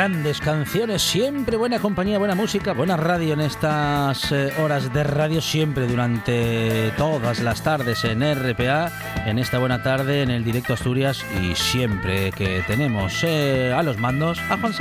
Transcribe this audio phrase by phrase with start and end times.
[0.00, 5.42] Grandes canciones, siempre buena compañía, buena música, buena radio en estas eh, horas de radio,
[5.42, 8.90] siempre durante todas las tardes en RPA,
[9.26, 13.98] en esta buena tarde en el directo Asturias y siempre que tenemos eh, a los
[13.98, 14.72] mandos a Juan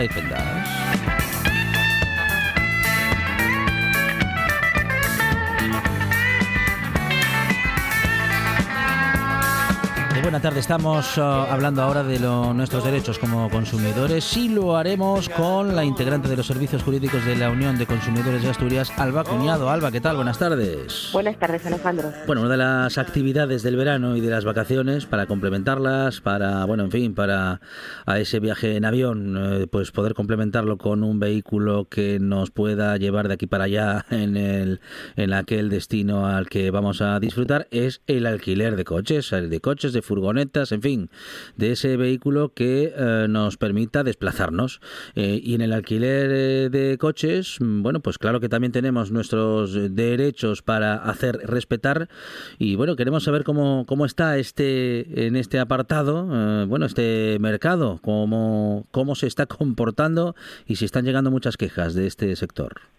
[10.20, 10.60] Saiz buena tarde.
[10.60, 16.28] Estamos uh, hablando ahora de nuestros derechos como consumidores y lo haremos con la integrante
[16.28, 19.70] de los servicios jurídicos de la Unión de Consumidores de Asturias, Alba Cuñado.
[19.70, 20.18] Alba, ¿qué tal?
[20.18, 21.10] Buenas tardes.
[21.14, 22.12] Buenas tardes, Alejandro.
[22.28, 26.84] Bueno, una de las actividades del verano y de las vacaciones para complementarlas, para, bueno,
[26.84, 27.62] en fin, para
[28.06, 32.98] a ese viaje en avión, eh, pues poder complementarlo con un vehículo que nos pueda
[32.98, 34.82] llevar de aquí para allá en, el,
[35.16, 39.94] en aquel destino al que vamos a disfrutar, es el alquiler de coches, de coches,
[39.94, 41.10] de furgonetas, en fin,
[41.56, 44.82] de ese vehículo que eh, nos permita desplazarnos.
[45.14, 49.12] Eh, y en el alquiler eh, de coches, mm, bueno, pues claro que también tenemos
[49.12, 52.10] nuestros derechos para hacer respetar.
[52.58, 56.26] Y bueno, queremos saber cómo, cómo está este en este apartado,
[56.66, 62.08] bueno, este mercado, cómo, cómo se está comportando y si están llegando muchas quejas de
[62.08, 62.99] este sector.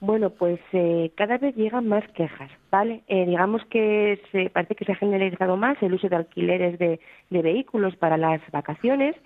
[0.00, 3.02] Bueno, pues eh, cada vez llegan más quejas, ¿vale?
[3.08, 7.00] Eh, digamos que se, parece que se ha generalizado más el uso de alquileres de,
[7.30, 9.16] vehículos para las vacaciones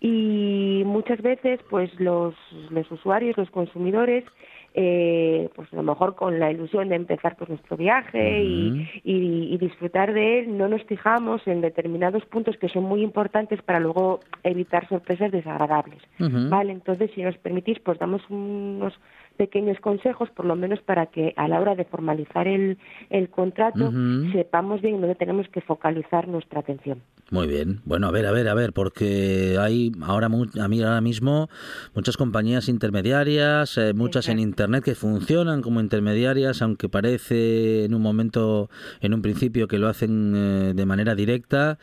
[0.00, 2.34] y muchas veces, pues los,
[2.70, 4.24] los usuarios, los consumidores,
[4.74, 9.58] eh, pues a lo mejor con la ilusión de empezar pues nuestro viaje y, y,
[9.58, 14.20] disfrutar de él, no nos fijamos en determinados puntos que son muy importantes para luego
[14.42, 16.72] evitar sorpresas desagradables, ¿vale?
[16.72, 18.98] Entonces, si nos permitís, pues damos unos
[19.32, 22.78] pequeños consejos, por lo menos para que a la hora de formalizar el,
[23.10, 23.92] el contrato
[24.32, 27.00] sepamos bien dónde tenemos que focalizar nuestra atención.
[27.30, 27.80] Muy bien.
[27.86, 31.48] Bueno, a ver, a ver, a ver, porque hay ahora a mí ahora mismo
[31.94, 38.02] muchas compañías intermediarias, eh, muchas en internet que funcionan como intermediarias, aunque parece en un
[38.02, 38.68] momento,
[39.00, 41.78] en un principio que lo hacen eh, de manera directa.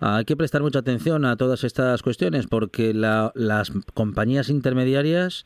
[0.00, 5.44] Hay que prestar mucha atención a todas estas cuestiones porque las compañías intermediarias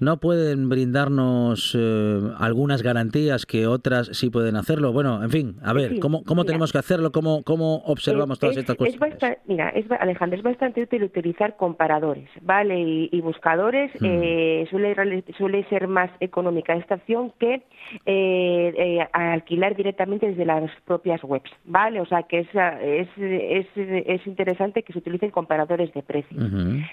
[0.00, 4.92] no pueden brindarnos eh, algunas garantías que otras sí pueden hacerlo.
[4.92, 7.12] Bueno, en fin, a ver, ¿cómo, cómo tenemos que hacerlo?
[7.12, 9.38] ¿Cómo, cómo observamos todas estas cuestiones?
[9.46, 12.78] mira, es, Alejandro, es bastante útil utilizar comparadores, ¿vale?
[13.10, 14.04] Y, buscadores mm.
[14.04, 17.62] eh, suele, suele ser más económica esta opción que
[18.04, 22.00] eh, eh, alquilar directamente desde las propias webs, ¿vale?
[22.00, 22.48] O sea que es,
[22.82, 26.42] es, es, interesante que se utilicen comparadores de precios.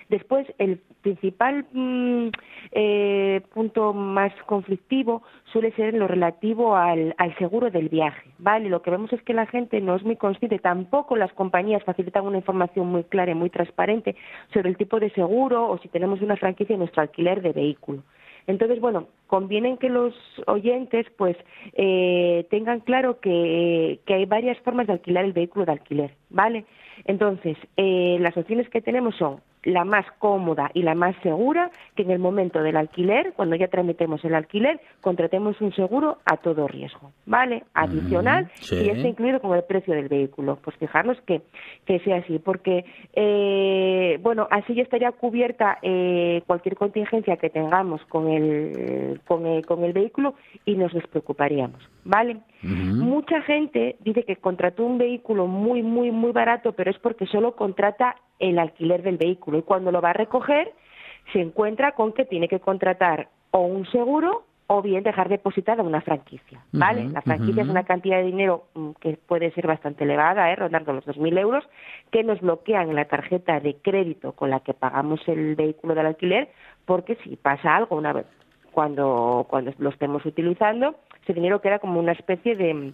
[0.09, 2.29] Después, el principal mm,
[3.53, 5.21] punto más conflictivo
[5.51, 8.69] suele ser lo relativo al, seguro del viaje, ¿vale?
[8.69, 12.25] Lo que vemos es que la gente no es muy consciente, tampoco las compañías facilitan
[12.25, 14.15] una información muy clara y muy transparente
[14.53, 18.03] sobre el tipo de seguro o si tenemos una franquicia en nuestro alquiler de vehículo.
[18.47, 20.13] Entonces, bueno, conviene que los
[20.47, 21.37] oyentes pues
[21.73, 26.65] eh, tengan claro que, hay varias formas de alquilar el vehículo de alquiler, ¿vale?
[27.05, 32.03] Entonces, eh, las opciones que tenemos son la más cómoda y la más segura que
[32.03, 36.67] en el momento del alquiler, cuando ya tramitemos el alquiler, contratemos un seguro a todo
[36.67, 37.63] riesgo, ¿vale?
[37.73, 40.57] Adicional y está incluido con el precio del vehículo.
[40.63, 41.41] Pues fijarnos que,
[41.85, 48.01] que sea así, porque, eh, bueno, así ya estaría cubierta eh, cualquier contingencia que tengamos
[48.05, 50.35] con el, con el, con el vehículo
[50.65, 52.37] y nos despreocuparíamos, ¿vale?
[52.61, 57.55] Mucha gente dice que contrató un vehículo muy, muy, muy barato, pero es porque solo
[57.55, 60.73] contrata el alquiler del vehículo y cuando lo va a recoger
[61.33, 66.01] se encuentra con que tiene que contratar o un seguro o bien dejar depositada una
[66.01, 67.09] franquicia, ¿vale?
[67.09, 70.55] la franquicia es una cantidad de dinero mm, que puede ser bastante elevada, ¿eh?
[70.55, 71.63] rondando los 2.000 euros,
[72.11, 76.05] que nos bloquean en la tarjeta de crédito con la que pagamos el vehículo del
[76.05, 76.49] alquiler,
[76.85, 78.27] porque si pasa algo una vez
[78.71, 82.93] cuando, cuando lo estemos utilizando, ese dinero queda como una especie de,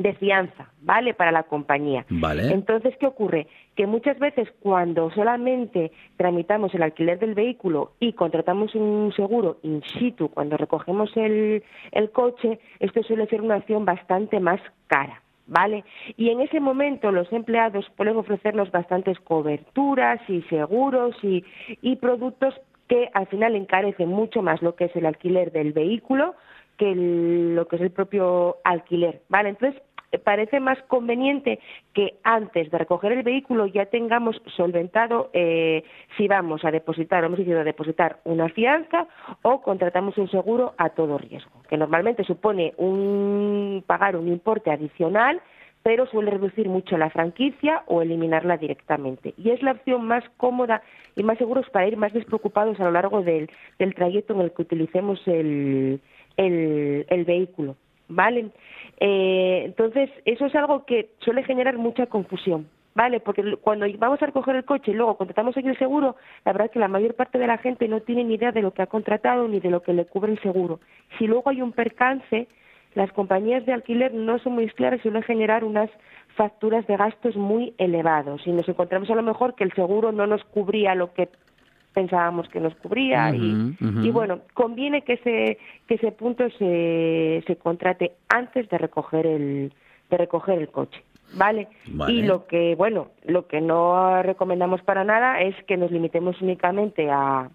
[0.00, 1.12] de fianza, ¿vale?
[1.12, 2.06] Para la compañía.
[2.08, 2.52] Vale.
[2.52, 3.46] Entonces, ¿qué ocurre?
[3.76, 9.82] Que muchas veces cuando solamente tramitamos el alquiler del vehículo y contratamos un seguro in
[9.98, 11.62] situ, cuando recogemos el,
[11.92, 15.22] el coche, esto suele ser una acción bastante más cara.
[15.46, 15.82] ¿Vale?
[16.16, 21.44] Y en ese momento los empleados pueden ofrecernos bastantes coberturas y seguros y,
[21.82, 22.54] y productos
[22.86, 26.36] que al final encarecen mucho más lo que es el alquiler del vehículo
[26.80, 29.50] que lo que es el propio alquiler, ¿vale?
[29.50, 29.82] Entonces,
[30.18, 31.60] parece más conveniente
[31.94, 35.84] que antes de recoger el vehículo ya tengamos solventado eh,
[36.16, 39.06] si vamos a depositar, hemos decidido depositar una fianza
[39.42, 45.40] o contratamos un seguro a todo riesgo, que normalmente supone un pagar un importe adicional
[45.82, 49.34] pero suele reducir mucho la franquicia o eliminarla directamente.
[49.38, 50.82] Y es la opción más cómoda
[51.16, 53.48] y más segura para ir más despreocupados a lo largo del
[53.94, 56.00] trayecto en el que utilicemos el,
[56.36, 57.76] el, vehículo,
[58.10, 58.50] ¿vale?
[58.98, 63.20] Eh, entonces, eso es algo que suele generar mucha confusión, ¿vale?
[63.20, 66.66] Porque cuando vamos a recoger el coche y luego contratamos aquí el seguro, la verdad
[66.66, 68.82] es que la mayor parte de la gente no tiene ni idea de lo que
[68.82, 70.80] ha contratado ni de lo que le cubre el seguro.
[71.18, 72.48] Si luego hay un percance,
[72.94, 75.88] las compañías de alquiler no son muy claras y suelen generar unas
[76.36, 78.46] facturas de gastos muy elevados.
[78.46, 81.28] Y nos encontramos a lo mejor que el seguro no nos cubría lo que
[81.92, 88.12] pensábamos que nos cubría y, bueno conviene que ese que ese punto se, se contrate
[88.28, 89.72] antes de recoger el
[90.08, 91.02] de recoger el coche
[91.34, 91.68] ¿vale?
[92.08, 97.10] y lo que bueno lo que no recomendamos para nada es que nos limitemos únicamente
[97.10, 97.50] a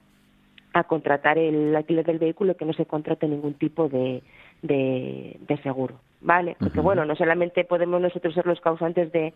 [0.73, 4.21] a contratar el alquiler del vehículo y que no se contrate ningún tipo de,
[4.61, 6.57] de, de seguro ¿vale?
[6.59, 9.33] Porque bueno, no solamente podemos nosotros ser los causantes de,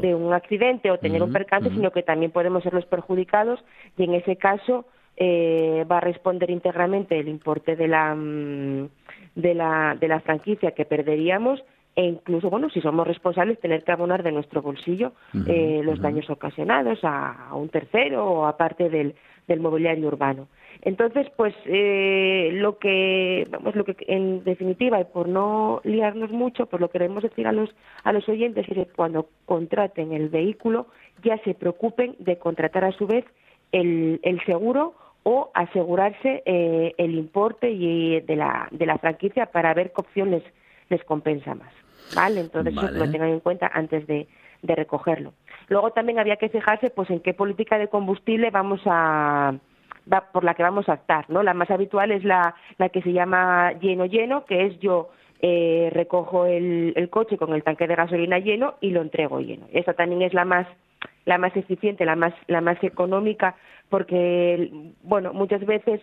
[0.00, 3.64] de un accidente o tener un percance, sino que también podemos ser los perjudicados
[3.96, 4.84] y en ese caso
[5.16, 8.88] eh, va a responder íntegramente el importe de la, mm,
[9.36, 11.62] de la, de la franquicia que perderíamos
[11.94, 15.12] e incluso, bueno, si somos responsables, tener que abonar de nuestro bolsillo
[15.46, 19.14] eh, los daños ocasionados a, a, un tercero o aparte del,
[19.46, 20.48] del mobiliario urbano.
[20.84, 26.66] Entonces, pues eh, lo que, vamos, lo que en definitiva y por no liarnos mucho,
[26.66, 30.28] pues lo que queremos decir a los a los oyentes es que cuando contraten el
[30.28, 30.88] vehículo
[31.22, 33.24] ya se preocupen de contratar a su vez
[33.70, 39.72] el, el seguro o asegurarse eh, el importe y de la de la franquicia para
[39.74, 40.42] ver qué opción les,
[40.88, 41.72] les compensa más,
[42.16, 42.40] ¿vale?
[42.40, 44.26] Entonces eso lo tengan en cuenta antes de,
[44.62, 45.32] de recogerlo.
[45.68, 49.54] Luego también había que fijarse pues en qué política de combustible vamos a
[50.32, 51.42] por la que vamos a optar, ¿no?
[51.42, 55.10] La más habitual es la, la que se llama lleno lleno, que es yo
[55.40, 59.66] eh, recojo el, el, coche con el tanque de gasolina lleno y lo entrego lleno.
[59.72, 60.66] Esa también es la más
[61.24, 63.54] la más eficiente, la más la más económica,
[63.88, 64.70] porque
[65.02, 66.00] bueno muchas veces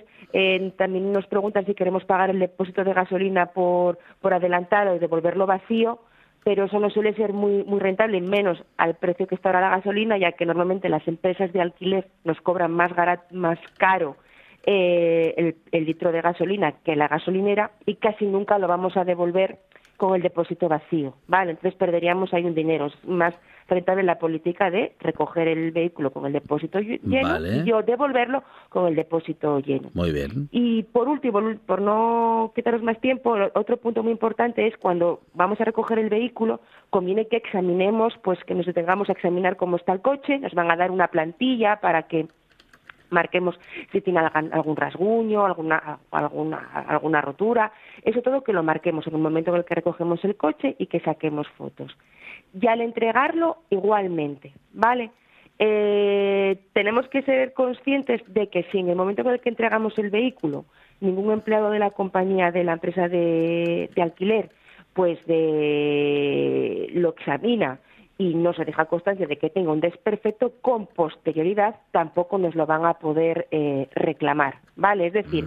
[0.77, 5.45] también nos preguntan si queremos pagar el depósito de gasolina por por adelantado y devolverlo
[5.45, 5.99] vacío
[6.43, 9.77] pero eso no suele ser muy, muy rentable, menos al precio que está ahora la
[9.77, 12.91] gasolina, ya que normalmente las empresas de alquiler nos cobran más,
[13.31, 14.15] más caro
[14.65, 19.05] eh, el, el litro de gasolina que la gasolinera y casi nunca lo vamos a
[19.05, 19.59] devolver
[19.97, 21.51] con el depósito vacío, ¿vale?
[21.51, 22.87] Entonces perderíamos ahí un dinero.
[22.87, 22.95] Es
[23.69, 28.87] rentable la política de recoger el vehículo con el depósito lleno y yo devolverlo con
[28.87, 29.89] el depósito lleno.
[29.93, 30.49] Muy bien.
[30.51, 35.59] Y por último, por no quitaros más tiempo, otro punto muy importante es cuando vamos
[35.61, 39.93] a recoger el vehículo, conviene que examinemos, pues que nos detengamos a examinar cómo está
[39.93, 42.27] el coche, nos van a dar una plantilla para que
[43.09, 43.59] marquemos
[43.91, 46.57] si tiene algún rasguño, alguna, alguna,
[46.87, 47.71] alguna rotura,
[48.03, 50.87] eso todo que lo marquemos en el momento en el que recogemos el coche y
[50.87, 51.95] que saquemos fotos.
[52.53, 55.11] Y al entregarlo, igualmente, ¿vale?
[55.59, 59.97] Eh, tenemos que ser conscientes de que si en el momento en el que entregamos
[59.99, 60.65] el vehículo,
[61.01, 64.51] ningún empleado de la compañía, de la empresa de, de alquiler,
[64.93, 67.79] pues de, lo examina
[68.17, 72.65] y no se deja constancia de que tenga un desperfecto, con posterioridad tampoco nos lo
[72.65, 75.07] van a poder eh, reclamar, ¿vale?
[75.07, 75.45] Es decir,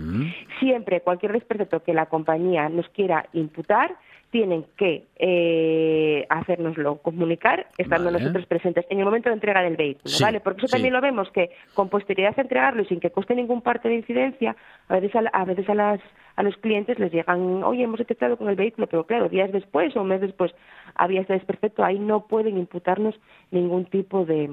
[0.58, 3.94] siempre cualquier desperfecto que la compañía nos quiera imputar,
[4.32, 10.14] tienen que eh, hacérnoslo comunicar estando nosotros presentes en el momento de entrega del vehículo,
[10.22, 10.40] ¿vale?
[10.40, 13.60] Porque eso también lo vemos que con posterioridad a entregarlo y sin que coste ningún
[13.60, 14.56] parte de incidencia,
[14.88, 16.00] a veces a, a veces a las
[16.36, 19.94] a los clientes les llegan, oye, hemos detectado con el vehículo, pero claro, días después
[19.94, 20.50] o un mes después
[20.94, 23.14] había este desperfecto, ahí no pueden imputarnos
[23.50, 24.48] ningún tipo de,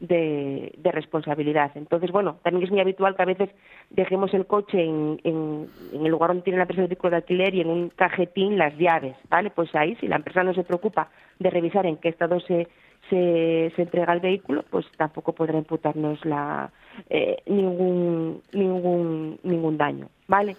[0.00, 1.72] mm, de, responsabilidad.
[1.74, 3.50] Entonces, bueno, también es muy habitual que a veces
[3.90, 7.54] dejemos el coche en, en, el lugar donde tiene la empresa de vehículo de alquiler
[7.54, 9.50] y en un cajetín las llaves, ¿vale?
[9.50, 12.68] Pues ahí, si la empresa no se preocupa de revisar en qué estado se,
[13.10, 16.70] se, se entrega el vehículo, pues tampoco podrá imputarnos la,
[17.08, 20.56] eh, ningún, ningún, ningún daño, ¿vale?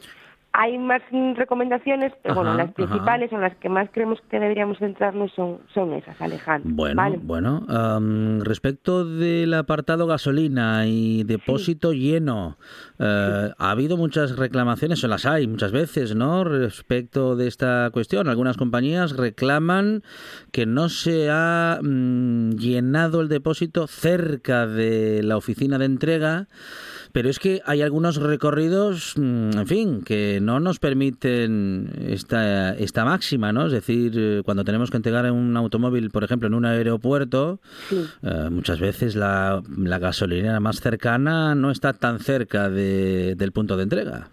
[0.51, 1.01] Hay más
[1.35, 5.93] recomendaciones, pero bueno, las principales son las que más creemos que deberíamos centrarnos son, son
[5.93, 6.71] esas, Alejandro.
[6.73, 8.39] Bueno, bueno.
[8.43, 12.57] respecto del apartado gasolina y depósito lleno,
[12.97, 16.43] eh, ha habido muchas reclamaciones, o las hay muchas veces, ¿no?
[16.43, 18.27] Respecto de esta cuestión.
[18.27, 20.03] Algunas compañías reclaman
[20.51, 26.47] que no se ha mm, llenado el depósito cerca de la oficina de entrega
[27.11, 33.05] pero es que hay algunos recorridos, mm, en fin, que no nos permiten esta, esta
[33.05, 33.65] máxima, ¿no?
[33.65, 37.59] Es decir, eh, cuando tenemos que entregar un automóvil, por ejemplo, en un aeropuerto,
[37.91, 43.77] eh, muchas veces la, la gasolinera más cercana no está tan cerca de, del punto
[43.77, 44.29] de entrega.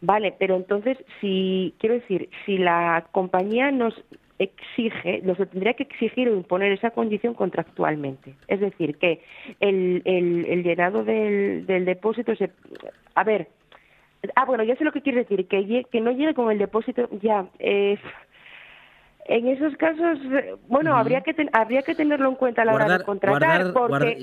[0.00, 3.94] Vale, pero entonces, si quiero decir, si la compañía nos
[4.38, 8.34] exige, los tendría que exigir o imponer esa condición contractualmente.
[8.48, 9.20] Es decir, que
[9.60, 12.50] el, el, llenado del, del depósito se...
[13.14, 13.48] A ver,
[14.34, 17.08] ah, bueno, ya sé lo que quiere decir, que, que no llegue con el depósito,
[17.22, 17.98] ya, eh,
[19.28, 22.98] en esos casos, eh, bueno, habría que habría que tenerlo en cuenta a la hora
[22.98, 23.72] de contratar.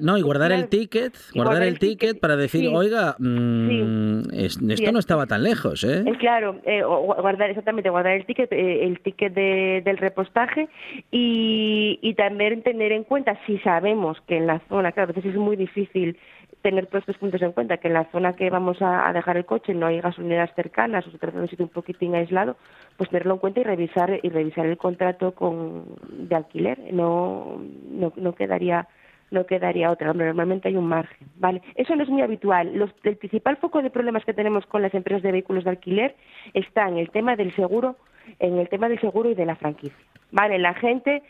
[0.01, 5.25] no, y guardar el ticket, guardar, el, ticket, para decir, oiga, mm, esto no estaba
[5.25, 6.03] tan lejos, ¿eh?
[6.19, 10.69] claro, eh, guardar exactamente, guardar el ticket, el ticket del repostaje
[11.12, 15.31] y, y también tener en cuenta si sabemos que en la zona, claro, a veces
[15.31, 16.17] es muy difícil
[16.63, 19.46] tener todos estos puntos en cuenta, que en la zona que vamos a, dejar el
[19.46, 22.55] coche no hay gasolineras cercanas o se trata de un sitio un poquitín aislado,
[22.98, 26.79] pues tenerlo en cuenta y revisar y revisar el contrato con, de alquiler.
[26.93, 28.88] No, no, no quedaría
[29.29, 30.13] no quedaría otra.
[30.13, 31.62] Normalmente hay un margen, ¿vale?
[31.75, 32.89] Eso no es muy habitual.
[33.03, 36.15] el principal foco de problemas que tenemos con las empresas de vehículos de alquiler
[36.53, 37.98] está en el tema del seguro,
[38.39, 40.60] en el tema del seguro y de la franquicia, ¿vale?
[40.60, 41.24] La gente,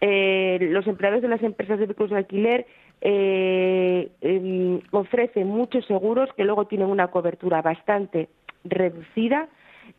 [0.00, 2.66] eh, los empleados de las empresas de vehículos de alquiler
[3.00, 8.28] eh, em, ofrece muchos seguros que luego tienen una cobertura bastante
[8.64, 9.48] reducida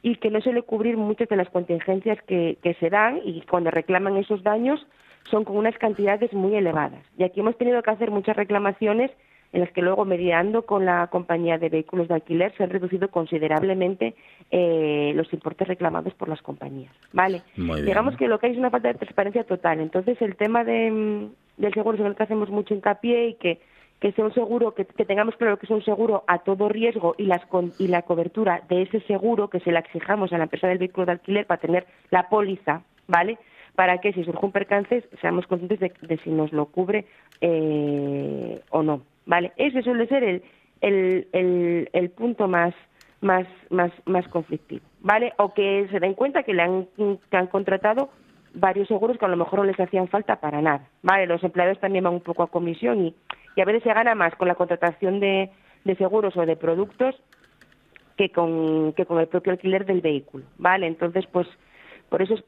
[0.02, 3.72] y que no suele cubrir muchas de las contingencias que, que se dan y cuando
[3.72, 4.86] reclaman esos daños
[5.30, 7.04] son con unas cantidades muy elevadas.
[7.18, 9.12] Y aquí hemos tenido que hacer muchas reclamaciones
[9.54, 13.10] en las que luego, mediando con la compañía de vehículos de alquiler, se han reducido
[13.10, 14.16] considerablemente
[14.50, 16.94] eh, los importes reclamados por las compañías.
[17.12, 17.42] ¿Vale?
[17.56, 19.82] Digamos que lo que hay es una falta de transparencia total.
[19.82, 23.62] Entonces, el tema de, mm, del seguro en el que hacemos mucho hincapié y que
[24.02, 27.26] que sea un seguro, que, tengamos claro que es un seguro a todo riesgo y,
[27.26, 27.44] las,
[27.78, 31.06] y la cobertura de ese seguro que se la exijamos a la empresa del vehículo
[31.06, 33.38] de alquiler para tener la póliza, ¿vale?
[33.76, 37.06] Para que si surge un percance seamos conscientes de, si nos lo cubre
[37.42, 39.52] eh, o no, ¿vale?
[39.56, 40.44] Ese suele ser el,
[40.82, 42.74] el, el, el punto más,
[43.22, 45.32] más, más, más conflictivo, ¿vale?
[45.38, 48.10] O que se den cuenta que le han, que han contratado
[48.54, 51.28] varios seguros que a lo mejor no les hacían falta para nada, ¿vale?
[51.28, 53.16] Los empleados también van un poco a comisión y,
[53.56, 55.50] y a veces se gana más con la contratación de,
[55.98, 57.16] seguros o de productos
[58.18, 60.88] que con, que con el propio alquiler del vehículo, ¿vale?
[60.88, 61.48] Entonces, pues,
[62.10, 62.44] por eso es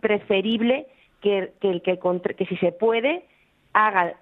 [0.00, 0.86] preferible
[1.20, 1.98] que, que, que,
[2.36, 3.24] que si se puede,
[3.72, 4.14] haga,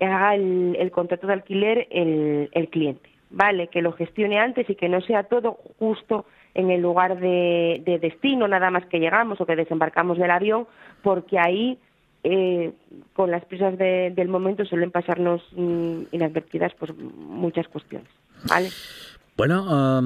[0.00, 3.68] haga el, el, contrato de alquiler el, el cliente, ¿vale?
[3.68, 7.98] Que lo gestione antes y que no sea todo justo en el lugar de, de
[7.98, 10.66] destino, nada más que llegamos o que desembarcamos del avión,
[11.02, 11.78] porque ahí
[12.22, 12.72] eh,
[13.12, 18.08] con las prisas del momento suelen pasarnos mm, inadvertidas pues muchas cuestiones,
[18.48, 18.68] ¿vale?
[19.36, 20.00] Bueno,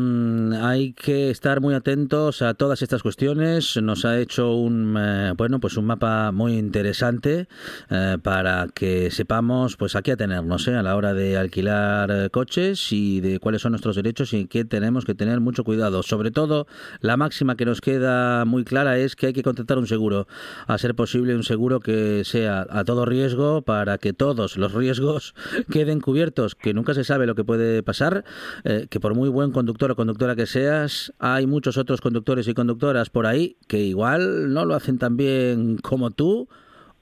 [0.62, 3.76] hay que estar muy atentos a todas estas cuestiones.
[3.76, 7.46] Nos ha hecho un eh, bueno, pues un mapa muy interesante
[7.90, 10.76] eh, para que sepamos, pues aquí atenernos ¿eh?
[10.76, 15.04] a la hora de alquilar coches y de cuáles son nuestros derechos y que tenemos
[15.04, 16.02] que tener mucho cuidado.
[16.02, 16.66] Sobre todo,
[17.02, 20.26] la máxima que nos queda muy clara es que hay que contratar un seguro,
[20.66, 25.34] a ser posible un seguro que sea a todo riesgo para que todos los riesgos
[25.70, 28.24] queden cubiertos, que nunca se sabe lo que puede pasar,
[28.64, 33.10] que por muy buen conductor o conductora que seas, hay muchos otros conductores y conductoras
[33.10, 36.48] por ahí que igual no lo hacen tan bien como tú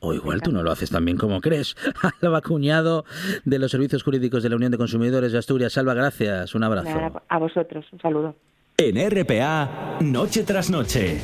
[0.00, 1.74] O igual tú no lo haces tan bien como crees.
[2.22, 3.04] Alba Cuñado,
[3.44, 5.76] de los Servicios Jurídicos de la Unión de Consumidores de Asturias.
[5.78, 6.54] Alba, gracias.
[6.54, 7.22] Un abrazo.
[7.28, 7.84] a vosotros.
[7.92, 8.34] Un saludo.
[8.78, 11.18] En RPA, noche tras noche.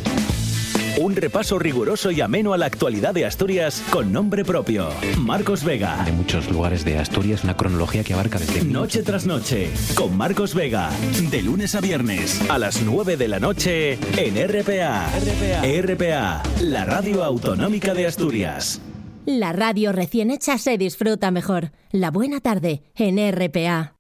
[0.99, 4.91] Un repaso riguroso y ameno a la actualidad de Asturias con nombre propio.
[5.19, 6.05] Marcos Vega.
[6.07, 8.63] En muchos lugares de Asturias, una cronología que abarca desde.
[8.63, 10.91] Noche tras noche, con Marcos Vega.
[11.31, 15.07] De lunes a viernes, a las 9 de la noche, en RPA.
[15.09, 15.83] RPA.
[15.83, 18.81] RPA, la radio autonómica de Asturias.
[19.25, 21.73] La radio recién hecha se disfruta mejor.
[21.91, 23.95] La buena tarde, en RPA.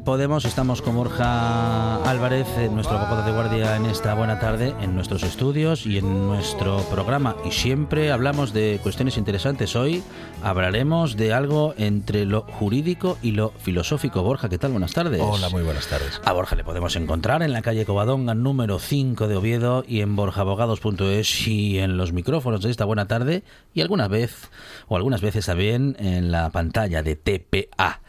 [0.00, 5.22] Podemos estamos con Borja Álvarez, nuestro abogado de guardia en esta buena tarde, en nuestros
[5.22, 7.36] estudios y en nuestro programa.
[7.44, 9.76] Y siempre hablamos de cuestiones interesantes.
[9.76, 10.02] Hoy
[10.42, 14.22] hablaremos de algo entre lo jurídico y lo filosófico.
[14.22, 14.72] Borja, ¿qué tal?
[14.72, 15.20] Buenas tardes.
[15.22, 16.20] Hola, muy buenas tardes.
[16.24, 20.16] A Borja le podemos encontrar en la calle Covadonga, número 5 de Oviedo, y en
[20.16, 24.50] borjaabogados.es y en los micrófonos de esta buena tarde, y alguna vez,
[24.88, 28.00] o algunas veces también, en la pantalla de TPA.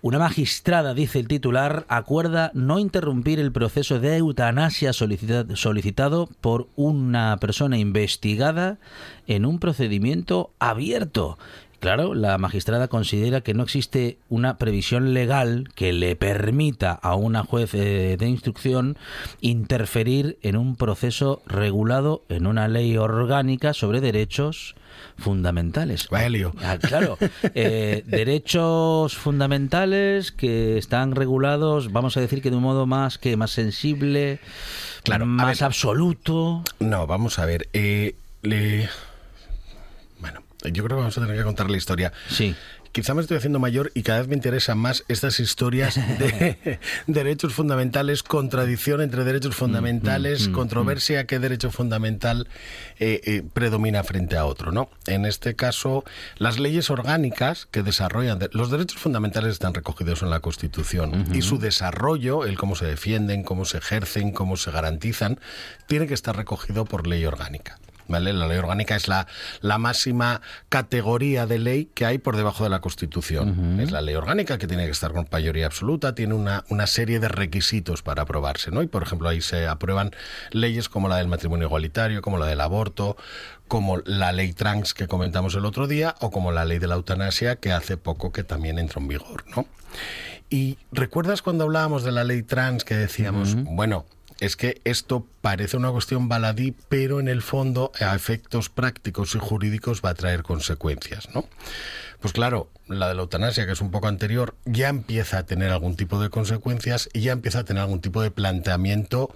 [0.00, 7.36] Una magistrada, dice el titular, acuerda no interrumpir el proceso de eutanasia solicitado por una
[7.40, 8.78] persona investigada
[9.26, 11.36] en un procedimiento abierto.
[11.80, 17.44] Claro, la magistrada considera que no existe una previsión legal que le permita a una
[17.44, 18.96] juez eh, de instrucción
[19.40, 24.74] interferir en un proceso regulado en una ley orgánica sobre derechos
[25.18, 26.08] fundamentales.
[26.62, 27.16] Ah, claro,
[27.54, 33.36] eh, derechos fundamentales que están regulados, vamos a decir que de un modo más que
[33.36, 34.40] más sensible,
[35.04, 36.64] claro, más absoluto.
[36.80, 37.68] No, vamos a ver.
[37.72, 38.88] Eh, bueno,
[40.64, 42.12] yo creo que vamos a tener que contar la historia.
[42.28, 42.54] Sí
[42.92, 47.54] quizá me estoy haciendo mayor y cada vez me interesan más estas historias de derechos
[47.54, 52.48] fundamentales, contradicción entre derechos mm, fundamentales, mm, mm, controversia, qué derecho fundamental
[52.98, 54.72] eh, eh, predomina frente a otro.
[54.72, 54.90] ¿no?
[55.06, 56.04] En este caso,
[56.36, 61.58] las leyes orgánicas que desarrollan los derechos fundamentales están recogidos en la Constitución y su
[61.58, 65.38] desarrollo, el cómo se defienden, cómo se ejercen, cómo se garantizan,
[65.86, 67.78] tiene que estar recogido por ley orgánica.
[68.08, 69.26] La ley orgánica es la,
[69.60, 73.78] la máxima categoría de ley que hay por debajo de la Constitución.
[73.80, 77.20] Es la ley orgánica que tiene que estar con mayoría absoluta, tiene una, una serie
[77.20, 78.82] de requisitos para aprobarse, ¿no?
[78.82, 80.12] Y por ejemplo ahí se aprueban
[80.50, 83.16] leyes como la del matrimonio igualitario, como la del aborto,
[83.68, 86.94] como la ley trans que comentamos el otro día, o como la ley de la
[86.94, 89.66] eutanasia que hace poco que también entró en vigor, ¿no?
[90.50, 94.06] Y recuerdas cuando hablábamos de la ley trans que decíamos, bueno,
[94.40, 99.38] es que esto parece una cuestión baladí, pero en el fondo a efectos prácticos y
[99.38, 101.44] jurídicos va a traer consecuencias, ¿no?
[102.20, 105.70] Pues claro, la de la eutanasia, que es un poco anterior, ya empieza a tener
[105.70, 109.32] algún tipo de consecuencias y ya empieza a tener algún tipo de planteamiento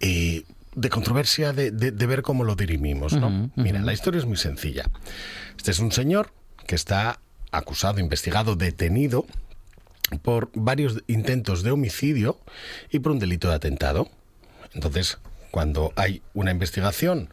[0.00, 3.50] eh, de controversia de, ver cómo lo dirimimos, ¿no?
[3.54, 4.84] Mira, la historia es muy sencilla.
[5.56, 6.32] Este es un señor
[6.66, 7.20] que está
[7.52, 9.26] acusado, investigado, detenido
[10.22, 12.38] por varios intentos de homicidio
[12.90, 14.08] y por un delito de atentado.
[14.74, 15.18] Entonces,
[15.50, 17.28] cuando hay una investigación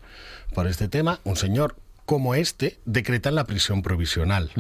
[0.54, 1.76] por este tema, un señor
[2.12, 4.52] como este decretan la prisión provisional.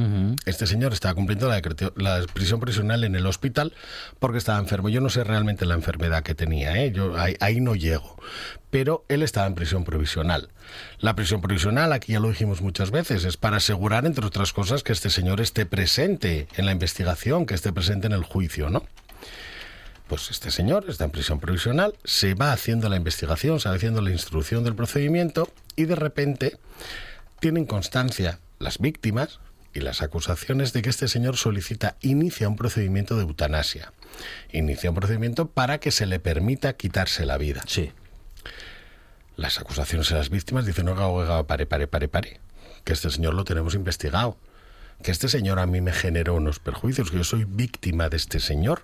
[0.45, 1.61] Este señor estaba cumpliendo la,
[1.97, 3.73] la, prisión provisional en el hospital
[4.19, 4.87] porque estaba enfermo.
[4.87, 6.93] Yo no sé realmente la enfermedad que tenía, ¿eh?
[6.93, 8.15] Yo ahí, no llego.
[8.69, 10.47] Pero él estaba en prisión provisional.
[10.99, 14.81] La prisión provisional, aquí ya lo dijimos muchas veces, es para asegurar, entre otras cosas,
[14.81, 18.85] que este señor esté presente en la investigación, que esté presente en el juicio, ¿no?
[20.07, 23.99] Pues este señor está en prisión provisional, se va haciendo la investigación, se va haciendo
[23.99, 26.57] la instrucción del procedimiento y de repente
[27.41, 29.39] tienen constancia las víctimas
[29.73, 33.93] y las acusaciones de que este señor solicita, inicia un procedimiento de eutanasia.
[34.51, 37.63] Inicia un procedimiento para que se le permita quitarse la vida.
[37.67, 37.91] Sí.
[39.37, 42.39] Las acusaciones de las víctimas dicen, no, pare, pare, pare, pare,
[42.83, 44.37] que este señor lo tenemos investigado,
[45.01, 48.39] que este señor a mí me generó unos perjuicios, que yo soy víctima de este
[48.39, 48.83] señor.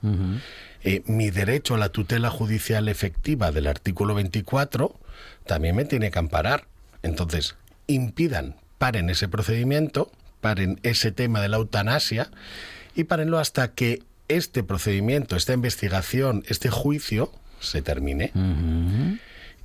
[0.84, 4.96] Eh, mi derecho a la tutela judicial efectiva del artículo 24
[5.46, 6.66] también me tiene que amparar.
[7.04, 7.56] Entonces,
[7.88, 12.30] impidan, paren ese procedimiento, paren ese tema de la eutanasia
[12.96, 18.32] y párenlo hasta que este procedimiento, esta investigación, este juicio se termine.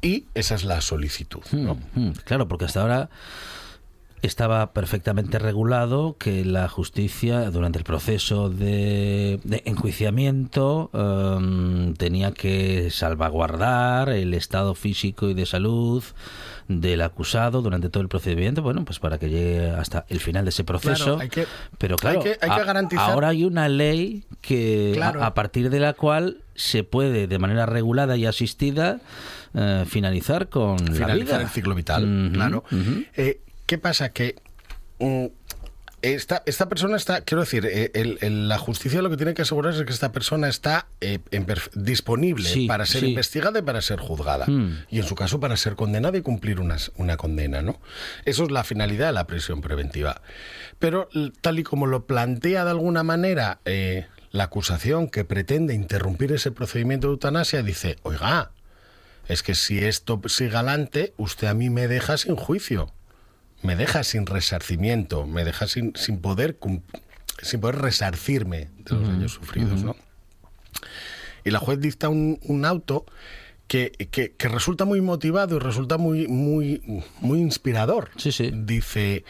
[0.01, 1.43] Y esa es la solicitud.
[1.53, 1.79] ¿no?
[2.25, 3.11] Claro, porque hasta ahora
[4.23, 14.11] estaba perfectamente regulado que la justicia durante el proceso de, enjuiciamiento em, tenía que salvaguardar
[14.11, 16.05] el estado físico y de salud
[16.69, 20.51] del acusado durante todo el procedimiento, bueno, pues para que llegue hasta el final de
[20.51, 21.19] ese proceso.
[21.79, 22.23] Pero claro,
[22.99, 28.17] ahora hay una ley que a, partir de la cual se puede de manera regulada
[28.17, 29.01] y asistida
[29.55, 31.43] eh, finalizar con finalizar la vida.
[31.43, 32.65] el ciclo vital, claro.
[33.17, 34.11] Eh, ¿Qué pasa?
[34.11, 34.37] Que
[34.99, 35.27] mm,
[36.03, 39.83] esta, esta persona está, quiero decir, eh, la justicia lo que tiene que asegurar es
[39.85, 41.21] que esta persona está eh,
[41.75, 44.47] disponible para ser investigada y para ser juzgada.
[44.47, 44.85] Hmm.
[44.91, 47.81] Y en su caso para ser condenada y cumplir una, una condena, ¿no?
[48.25, 50.23] Eso es la finalidad de la prisión preventiva.
[50.81, 51.09] Pero
[51.41, 56.51] tal y como lo plantea de alguna manera eh, la acusación que pretende interrumpir ese
[56.51, 58.51] procedimiento de eutanasia, dice, oiga,
[59.29, 62.93] es que si esto sigue adelante, usted a mí me deja sin juicio
[63.63, 66.59] me deja sin resarcimiento, me deja sin, sin poder
[67.43, 69.97] sin poder resarcirme de los daños sufridos, ¿no?
[71.45, 73.05] Y la juez dicta un, auto
[73.67, 78.11] que, que, resulta muy motivado y resulta muy, muy, muy inspirador.
[78.17, 78.53] Sí, sí.
[78.55, 79.25] Dice,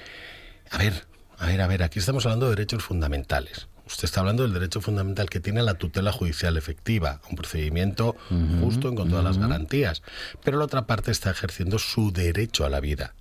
[0.71, 1.07] a ver,
[1.39, 3.69] a ver, a ver, aquí estamos hablando de derechos fundamentales.
[3.87, 8.17] Usted está hablando del derecho fundamental que tiene la tutela judicial efectiva, un procedimiento
[8.61, 10.03] justo y con todas las garantías.
[10.45, 13.15] Pero la otra parte está ejerciendo su derecho a la vida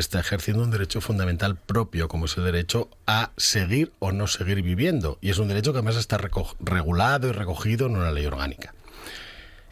[0.00, 4.62] está ejerciendo un derecho fundamental propio, como es el derecho a seguir o no seguir
[4.62, 5.18] viviendo.
[5.20, 8.74] Y es un derecho que además está regulado y recogido en una ley orgánica.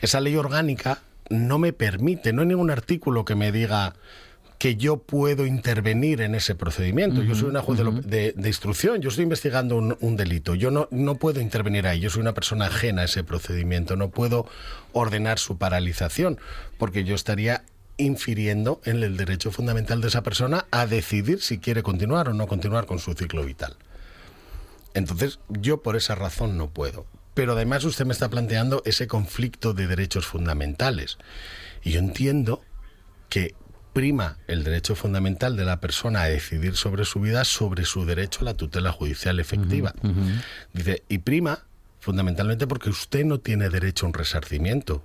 [0.01, 0.99] Esa ley orgánica
[1.31, 3.95] no me permite, no hay ningún artículo que me diga
[4.61, 7.23] que yo puedo intervenir en ese procedimiento.
[7.23, 11.15] yo soy una juez de, instrucción, yo estoy investigando un, un, delito, yo no, no
[11.15, 14.47] puedo intervenir ahí, yo soy una persona ajena a ese procedimiento, no puedo
[14.93, 16.39] ordenar su paralización,
[16.77, 17.63] porque yo estaría
[18.01, 22.47] infiriendo en el derecho fundamental de esa persona a decidir si quiere continuar o no
[22.47, 23.77] continuar con su ciclo vital.
[24.95, 27.07] Entonces, yo por esa razón no puedo.
[27.35, 31.19] Pero además usted me está planteando ese conflicto de derechos fundamentales.
[31.83, 32.63] Y yo entiendo
[33.29, 33.55] que
[33.93, 38.41] prima el derecho fundamental de la persona a decidir sobre su vida sobre su derecho
[38.43, 39.95] a la tutela judicial efectiva.
[40.73, 41.67] Dice, y prima
[42.01, 45.03] fundamentalmente porque usted no tiene derecho a un resarcimiento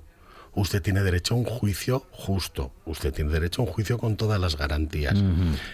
[0.55, 4.39] usted tiene derecho a un juicio justo, usted tiene derecho a un juicio con todas
[4.39, 5.15] las garantías.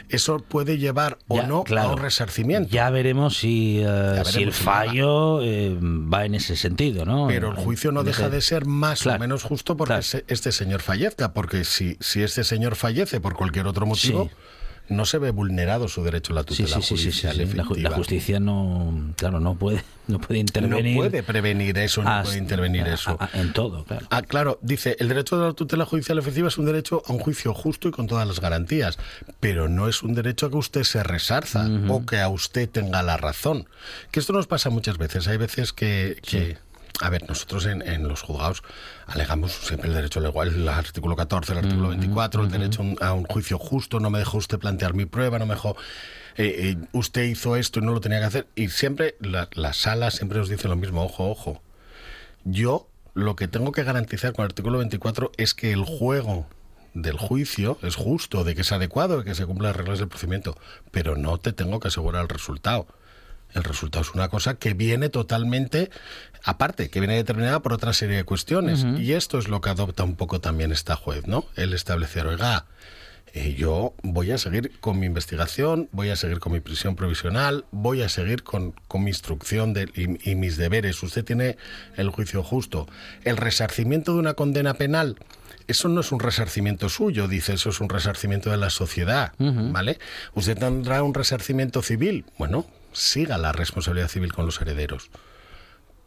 [0.10, 2.70] Eso puede llevar o no a un resarcimiento.
[2.70, 7.28] Ya veremos si, eh, el fallo eh, va en ese sentido, ¿no?
[7.28, 11.34] Pero el juicio no deja de ser más o menos justo porque este señor fallezca,
[11.34, 14.30] porque si, si este señor fallece por cualquier otro motivo
[14.92, 17.38] no se ve vulnerado su derecho a la tutela judicial
[17.78, 20.96] La, justicia no, claro, no puede, no puede intervenir.
[20.96, 23.18] No puede prevenir eso, no puede intervenir eso.
[23.34, 24.06] en todo, claro.
[24.10, 27.20] Ah, claro, dice, el derecho a la tutela judicial efectiva es un derecho a un
[27.20, 29.00] juicio justo y con todas las garantías,
[29.40, 33.02] pero no es un derecho a que usted se resarza o que a usted tenga
[33.02, 33.68] la razón.
[34.12, 35.28] Que esto nos pasa muchas veces.
[35.28, 36.20] Hay veces que
[37.00, 38.64] a ver, nosotros en, los juzgados
[39.08, 43.14] alegamos siempre el derecho al igual, el artículo 14, el artículo 24, el derecho a
[43.14, 45.76] un juicio justo, no me dejó usted plantear mi prueba, no me dejó...
[46.38, 48.48] Eh, eh, usted hizo esto y no lo tenía que hacer.
[48.56, 51.62] Y siempre la, la sala siempre nos dice lo mismo, ojo, ojo.
[52.46, 56.48] Yo lo que tengo que garantizar con el artículo 24 es que el juego
[56.94, 60.08] del juicio es justo, de que es adecuado, de que se cumplan las reglas del
[60.08, 60.58] procedimiento,
[60.92, 62.88] pero no te tengo que asegurar el resultado.
[63.54, 65.90] El resultado es una cosa que viene totalmente
[66.44, 68.86] aparte, que viene determinada por otra serie de cuestiones.
[68.98, 71.46] Y esto es lo que adopta un poco también esta juez, ¿no?
[71.56, 72.66] El establecer, oiga,
[73.34, 77.64] eh, yo voy a seguir con mi investigación, voy a seguir con mi prisión provisional,
[77.72, 81.02] voy a seguir con, mi instrucción de, y, mis deberes.
[81.02, 81.58] Usted tiene
[81.96, 82.88] el juicio justo.
[83.24, 85.18] El resarcimiento de una condena penal,
[85.68, 90.00] eso no es un resarcimiento suyo, dice, eso es un resarcimiento de la sociedad, ¿vale?
[90.34, 95.10] Usted tendrá un resarcimiento civil, bueno, siga la responsabilidad civil con los herederos.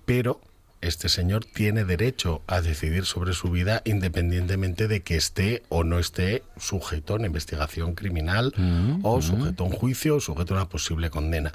[0.05, 0.41] Pero
[0.81, 5.99] este señor tiene derecho a decidir sobre su vida independientemente de que esté o no
[5.99, 9.23] esté sujeto a una investigación criminal mm, o mm.
[9.23, 11.53] sujeto a un juicio o sujeto a una posible condena.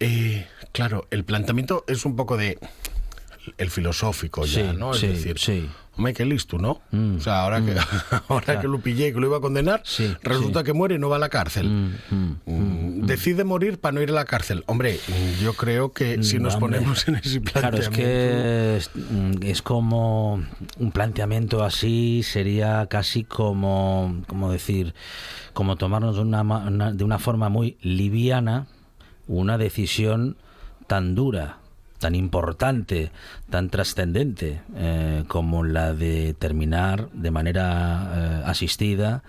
[0.00, 2.58] Eh, claro, el planteamiento es un poco de
[3.58, 4.94] el filosófico ya, ¿no?
[4.94, 5.38] Es decir,
[5.96, 6.80] Hombre, qué listo, ¿no?
[6.92, 7.74] o sea, ahora, que,
[8.28, 10.64] ahora que lo pillé y que lo iba a condenar, Sí, resulta sí.
[10.66, 11.96] que muere y no va a la cárcel.
[12.10, 14.64] Mm, Decide morir para no ir a la cárcel.
[14.66, 14.98] Hombre,
[15.40, 16.78] yo creo que si nos Hombre.
[16.78, 17.90] ponemos en ese Claro, planteamiento...
[17.90, 20.42] es que es, mm, es como
[20.78, 24.94] un planteamiento así sería casi como, como decir,
[25.52, 28.66] como tomarnos de una, una- de una forma muy liviana
[29.26, 30.36] una decisión
[30.86, 31.58] tan dura,
[32.04, 33.10] tan importante,
[33.48, 39.22] tan trascendente eh, como la de terminar de manera eh, asistida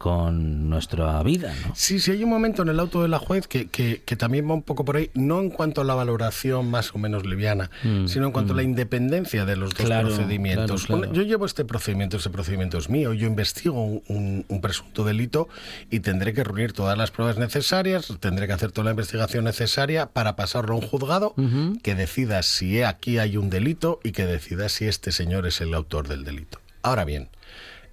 [0.00, 1.74] con nuestra vida, ¿no?
[1.76, 4.48] Sí, sí, hay un momento en el auto de la juez que, que, que también
[4.48, 7.70] va un poco por ahí, no en cuanto a la valoración más o menos liviana,
[8.06, 10.86] sino en cuanto a la independencia de los dos Mm, Claro, procedimientos.
[10.86, 11.14] claro, claro.
[11.14, 15.48] Yo llevo este procedimiento, este procedimiento es mío, yo investigo un, un- un presunto delito
[15.90, 20.06] y tendré que reunir todas las pruebas necesarias, tendré que hacer toda la investigación necesaria
[20.06, 21.34] para pasarlo a un juzgado
[21.82, 25.74] que decida si aquí hay un delito y que decida si este señor es el
[25.74, 26.58] autor del delito.
[26.82, 27.28] Ahora bien,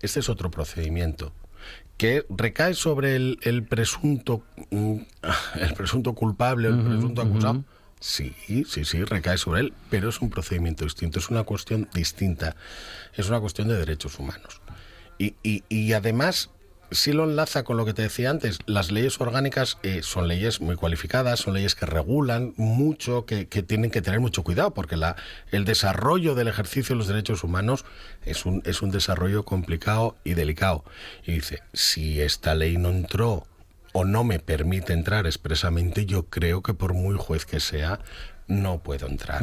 [0.01, 1.33] este es otro procedimiento
[1.97, 4.95] que recae sobre el, el presunto mm,
[5.61, 7.63] el presunto culpable el presunto acusado.
[7.99, 8.35] Sí,
[8.67, 12.55] sí, sí, recae sobre él, pero es un procedimiento distinto, es una cuestión distinta,
[13.15, 14.61] es una cuestión de derechos humanos.
[15.17, 16.51] Y, y- y además,
[16.91, 20.61] sí lo enlaza con lo que te decía antes, las leyes orgánicas eh, son leyes
[20.61, 24.97] muy cualificadas, son leyes que regulan mucho, que, que tienen que tener mucho cuidado, porque
[24.97, 25.15] la,
[25.51, 27.85] el desarrollo del ejercicio de los derechos humanos
[28.25, 30.83] es un, es un desarrollo complicado y delicado.
[31.25, 33.45] Y dice, si esta ley no entró
[33.93, 37.99] o no me permite entrar expresamente, yo creo que por muy juez que sea,
[38.47, 39.41] no puedo entrar.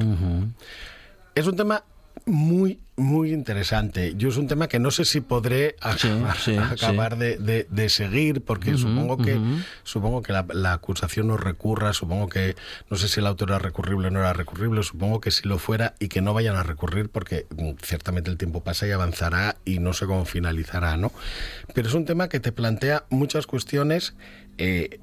[1.35, 1.85] Es un tema
[2.27, 4.15] muy, muy interesante.
[4.17, 7.89] Yo es un tema que no sé si podré acabar, sí, acabar De, de- de
[7.89, 9.39] seguir, porque supongo que
[9.83, 12.55] supongo que la, la acusación no recurra, supongo que
[12.91, 15.59] no sé si el autor era recurrible o no era recurrible, supongo que si lo
[15.59, 19.57] fuera y que no vayan a recurrir, porque mm, ciertamente el tiempo pasa y avanzará
[19.65, 21.13] y no sé cómo finalizará, ¿no?
[21.75, 24.15] Pero es un tema que te plantea muchas cuestiones
[24.57, 25.01] eh,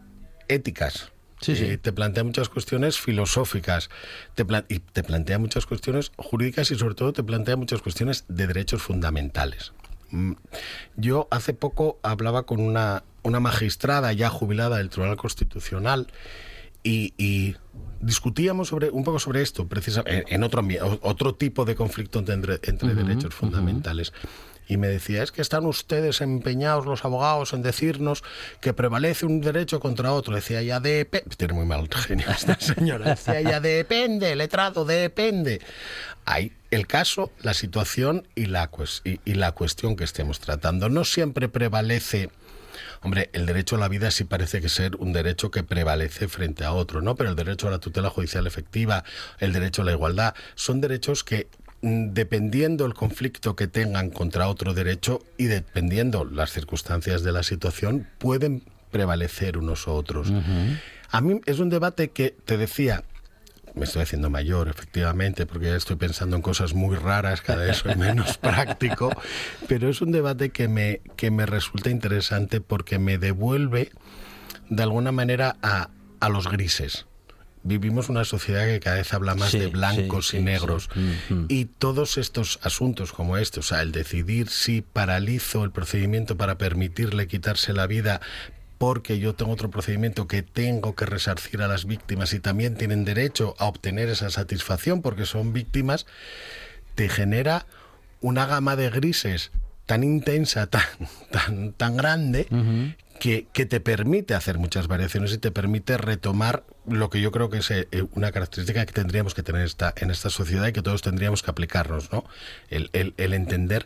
[0.48, 1.11] éticas.
[1.42, 1.66] Sí, sí.
[1.66, 3.90] Eh, te plantea muchas cuestiones filosóficas,
[4.36, 8.48] te, y te plantea muchas cuestiones jurídicas y sobre todo te plantea muchas cuestiones de
[8.48, 9.74] derechos fundamentales.
[10.12, 10.34] Mm,
[10.96, 16.08] Yo hace poco hablaba con una, magistrada ya jubilada del Tribunal Constitucional
[16.84, 17.56] y
[18.02, 20.64] discutíamos sobre un poco sobre esto, precisamente en otro,
[21.02, 24.14] otro tipo de conflicto entre, entre derechos fundamentales.
[24.68, 28.24] Y me decía, es que están ustedes empeñados, los abogados, en decirnos
[28.62, 30.34] que prevalece un derecho contra otro.
[30.34, 31.36] Decía, ya depende.
[31.36, 33.10] Tiene muy mal genio esta señora.
[33.10, 35.60] Decía, ya depende, letrado, depende.
[36.24, 38.70] Hay el caso, la situación y la,
[39.04, 40.88] y- y la cuestión que estemos tratando.
[40.88, 42.30] No siempre prevalece
[43.04, 46.64] Hombre, el derecho a la vida sí parece que ser un derecho que prevalece frente
[46.64, 47.16] a otro, ¿no?
[47.16, 49.04] Pero el derecho a la tutela judicial efectiva,
[49.40, 51.48] el derecho a la igualdad, son derechos que
[51.82, 57.42] mm, dependiendo el conflicto que tengan contra otro derecho y dependiendo las circunstancias de la
[57.42, 60.32] situación, pueden prevalecer unos u otros.
[61.10, 63.04] A mí es un debate que te decía,
[63.76, 67.78] me estoy haciendo mayor, efectivamente, porque ya estoy pensando en cosas muy raras, cada vez
[67.78, 69.12] soy menos práctico,
[69.68, 73.92] pero es un debate que me, que me resulta interesante porque me devuelve
[74.70, 77.06] de alguna manera a, a los grises.
[77.64, 80.90] Vivimos una sociedad que cada vez habla más Sí, de blancos sí, y sí, negros.
[80.92, 81.00] sí.
[81.30, 81.46] Mm, mm.
[81.50, 86.58] Y todos estos asuntos como este, o sea, el decidir si paralizo el procedimiento para
[86.58, 88.20] permitirle quitarse la vida
[88.82, 93.06] porque yo tengo otro procedimiento que tengo que resarcir a las víctimas y también tienen
[93.06, 96.08] derecho a obtener esa satisfacción porque son víctimas,
[96.96, 97.68] te genera
[98.22, 99.52] una gama de grises
[99.86, 100.82] tan intensa, tan,
[101.32, 102.48] tan, tan grande,
[103.20, 107.52] que, que te permite hacer muchas variaciones y te permite retomar lo que yo creo
[107.52, 110.82] que es eh, una característica que tendríamos que tener esta, en esta sociedad y que
[110.82, 112.24] todos tendríamos que aplicarnos, ¿no?
[112.70, 113.86] El, el- el entender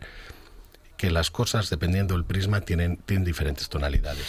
[0.96, 4.26] que las cosas, dependiendo del prisma, tienen, tienen diferentes tonalidades.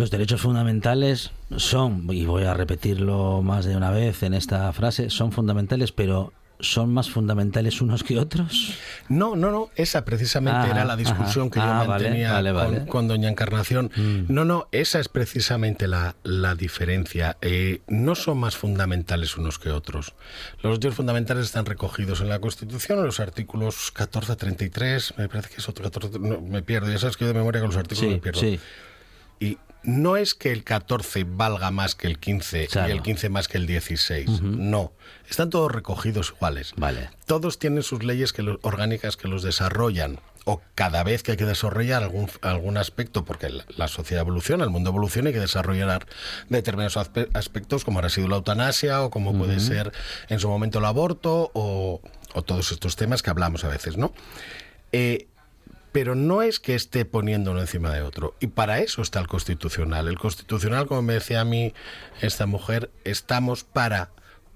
[0.00, 5.10] Los derechos fundamentales son, y voy a repetirlo más de una vez en esta frase,
[5.10, 6.32] son fundamentales, pero
[6.62, 8.74] ¿son más fundamentales unos que otros?
[9.08, 11.50] No, no, no, esa precisamente Ah, era la discusión ajá.
[11.54, 12.86] que yo Ah, mantenía vale, con, vale.
[12.86, 13.90] con doña Encarnación.
[13.96, 14.24] Mm.
[14.32, 17.38] No, no, esa es precisamente la, la diferencia.
[17.40, 20.14] Eh, no son más fundamentales unos que otros.
[20.62, 25.28] Los derechos fundamentales están recogidos en la Constitución, en los artículos 14 a 33, me
[25.28, 27.70] parece que es otro 14, no, me pierdo, ya sabes que yo de memoria con
[27.70, 28.40] los artículos me pierdo.
[28.40, 28.60] sí.
[29.42, 32.88] Y no es que el 14 valga más que el 15 Claro.
[32.88, 34.42] y el 15 más que el 16.
[34.42, 34.92] No.
[35.28, 36.72] Están todos recogidos iguales.
[36.76, 37.10] Vale.
[37.26, 40.20] Todos tienen sus leyes que los- orgánicas que los desarrollan.
[40.46, 44.64] O cada vez que hay que desarrollar algún, algún aspecto, porque la, la sociedad evoluciona,
[44.64, 46.06] el mundo evoluciona, hay que desarrollar
[46.48, 49.92] determinados aspe- aspectos, como habrá sido la eutanasia, o como puede ser
[50.30, 52.00] en su momento el aborto, o,
[52.32, 54.14] o todos estos temas que hablamos a veces, ¿no?
[54.92, 55.28] Eh,
[55.92, 58.34] pero no es que esté poniendo uno encima de otro.
[58.40, 60.08] Y para eso está el constitucional.
[60.08, 61.74] El constitucional, como me decía a mí
[62.20, 64.10] esta mujer, estamos para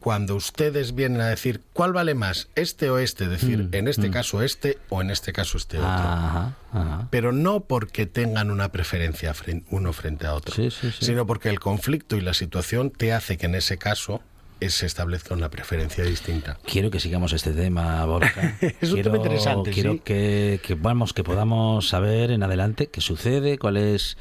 [0.05, 4.11] cuando ustedes vienen a decir cuál vale más, este o este, decir Mm, en este
[4.11, 4.13] mm.
[4.13, 5.89] caso este o en este caso este otro.
[5.89, 7.09] Ajá, ajá.
[7.11, 9.35] Pero no porque tengan una preferencia
[9.71, 11.07] uno frente a otro, Sí, sí, sí.
[11.07, 14.21] sino porque el conflicto y la situación te hace que en ese caso
[14.61, 16.59] se establezca una preferencia distinta.
[16.65, 18.57] Quiero que sigamos este tema, Borja.
[18.61, 20.01] Es un quiero, tema interesante, Quiero sí.
[20.05, 24.17] que, que, vamos, que podamos saber en adelante qué sucede, cuál es,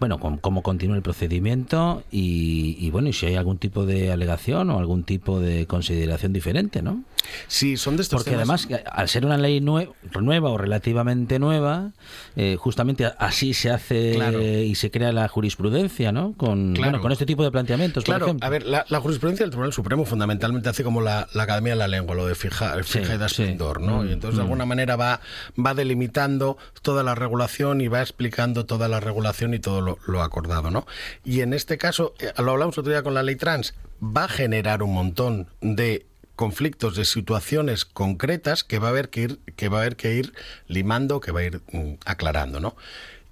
[0.00, 4.12] bueno, cómo, cómo continúa el procedimiento y, y, bueno, y si hay algún tipo de
[4.12, 7.04] alegación o algún tipo de consideración diferente, ¿no?
[7.48, 11.38] Sí, son de estos Porque temas- además, al ser una ley nue- nueva o relativamente
[11.38, 11.92] nueva,
[12.36, 14.38] eh, justamente así se hace Claro.
[14.40, 16.34] eh, y se crea la jurisprudencia, ¿no?
[16.36, 16.90] Con, Claro.
[16.92, 18.46] bueno, con este tipo de planteamientos, Claro, por ejemplo.
[18.46, 21.78] a ver, la, la jurisprudencia del Tribunal Supremo fundamentalmente hace como la, la Academia de
[21.78, 23.56] la Lengua, lo de fija, Sí, fija y da sí.
[23.80, 24.02] ¿no?
[24.02, 24.46] Mm, y entonces de mm.
[24.46, 25.20] alguna manera va,
[25.58, 30.22] va delimitando toda la regulación y va explicando toda la regulación y todo lo, lo
[30.22, 30.86] acordado, ¿no?
[31.24, 34.28] Y en este caso, eh, lo hablamos otro día con la ley trans, va a
[34.28, 39.68] generar un montón de conflictos de situaciones concretas que va a haber que ir que
[39.68, 40.32] va a haber que ir
[40.66, 42.76] limando que va a ir mm, aclarando no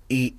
[0.08, 0.36] y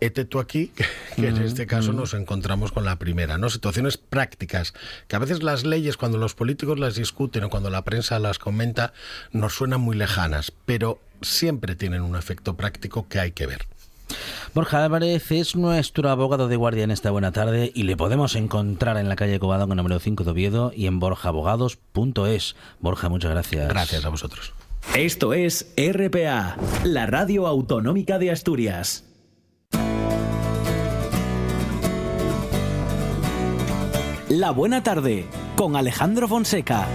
[0.00, 0.84] Hete tú aquí, que,
[1.16, 3.50] que en este caso nos encontramos con la primera, ¿no?
[3.50, 4.72] Situaciones prácticas,
[5.08, 8.38] que a veces las leyes, cuando los políticos las discuten o cuando la prensa las
[8.38, 8.92] comenta,
[9.32, 13.66] nos suenan muy lejanas, pero siempre tienen un efecto práctico que hay que ver.
[14.54, 18.96] Borja Álvarez es nuestro abogado de guardia en esta buena tarde y le podemos encontrar
[18.96, 22.56] en la calle Covadonga número 5 de Oviedo y en borjaabogados.es.
[22.80, 23.68] Borja, muchas gracias.
[23.68, 24.52] Gracias a vosotros.
[24.94, 29.04] Esto es RPA, la radio autonómica de Asturias.
[34.28, 36.86] La buena tarde con Alejandro Fonseca.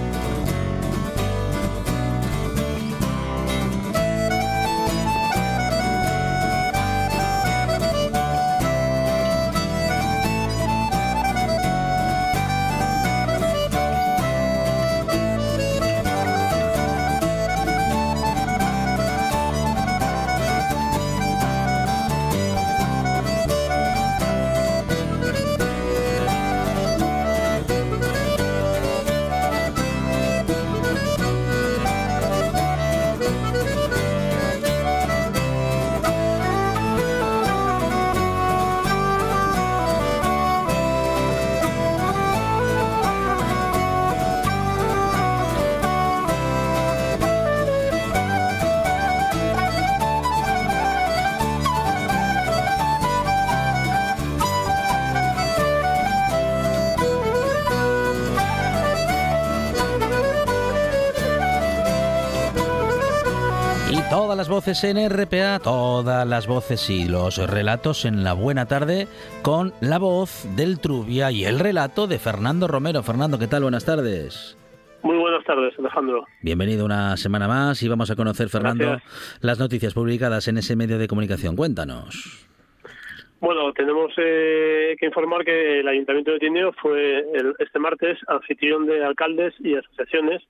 [64.44, 69.08] Las voces en RPA, todas las voces y los relatos en la buena tarde
[69.42, 73.04] con la voz del Trubia y el relato de Fernando Romero.
[73.04, 73.62] Fernando, ¿qué tal?
[73.64, 74.58] Buenas tardes.
[75.02, 76.26] Muy buenas tardes, Alejandro.
[76.42, 79.40] Bienvenido una semana más y vamos a conocer, Fernando, Gracias.
[79.42, 81.56] las noticias publicadas en ese medio de comunicación.
[81.56, 82.46] Cuéntanos.
[83.40, 88.88] Bueno, tenemos eh, que informar que el Ayuntamiento de Tineo fue el- este martes anfitrión
[88.88, 90.42] de alcaldes y asociaciones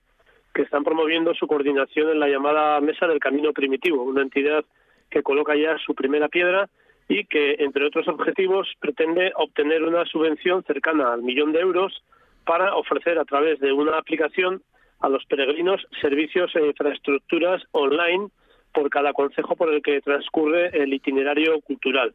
[0.54, 4.64] que están promoviendo su coordinación en la llamada Mesa del Camino Primitivo, una entidad
[5.10, 6.68] que coloca ya su primera piedra
[7.08, 12.02] y que, entre otros objetivos, pretende obtener una subvención cercana al millón de euros
[12.46, 14.62] para ofrecer a través de una aplicación
[15.00, 18.28] a los peregrinos servicios e infraestructuras online
[18.72, 22.14] por cada concejo por el que transcurre el itinerario cultural.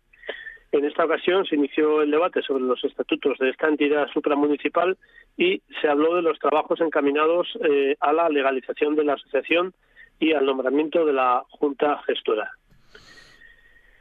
[0.71, 4.97] En esta ocasión se inició el debate sobre los estatutos de esta entidad supramunicipal
[5.36, 9.73] y se habló de los trabajos encaminados eh, a la legalización de la asociación
[10.19, 12.51] y al nombramiento de la Junta Gestora.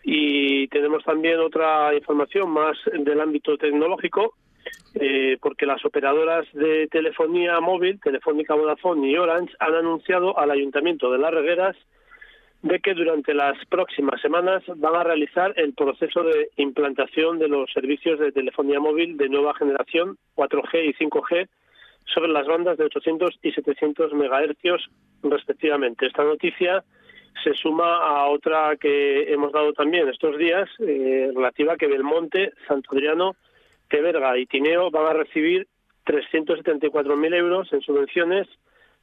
[0.04, 4.34] Y tenemos también otra información más del ámbito tecnológico,
[4.94, 11.10] eh, porque las operadoras de telefonía móvil, Telefónica Vodafone y Orange, han anunciado al Ayuntamiento
[11.10, 11.76] de Las Regueras
[12.62, 17.70] de que durante las próximas semanas van a realizar el proceso de implantación de los
[17.72, 21.48] servicios de telefonía móvil de nueva generación, 4G y 5G,
[22.12, 24.88] sobre las bandas de 800 y 700 megahercios
[25.22, 26.06] respectivamente.
[26.06, 26.82] Esta noticia
[27.44, 32.52] se suma a otra que hemos dado también estos días, eh, relativa a que Belmonte,
[32.66, 33.36] Santo Adriano,
[33.88, 35.68] Teberga y Tineo van a recibir
[36.06, 38.48] 374.000 euros en subvenciones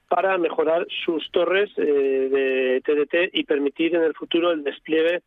[0.08, 5.22] para mejorar sus torres eh, de TDT y permitir en el futuro el despliegue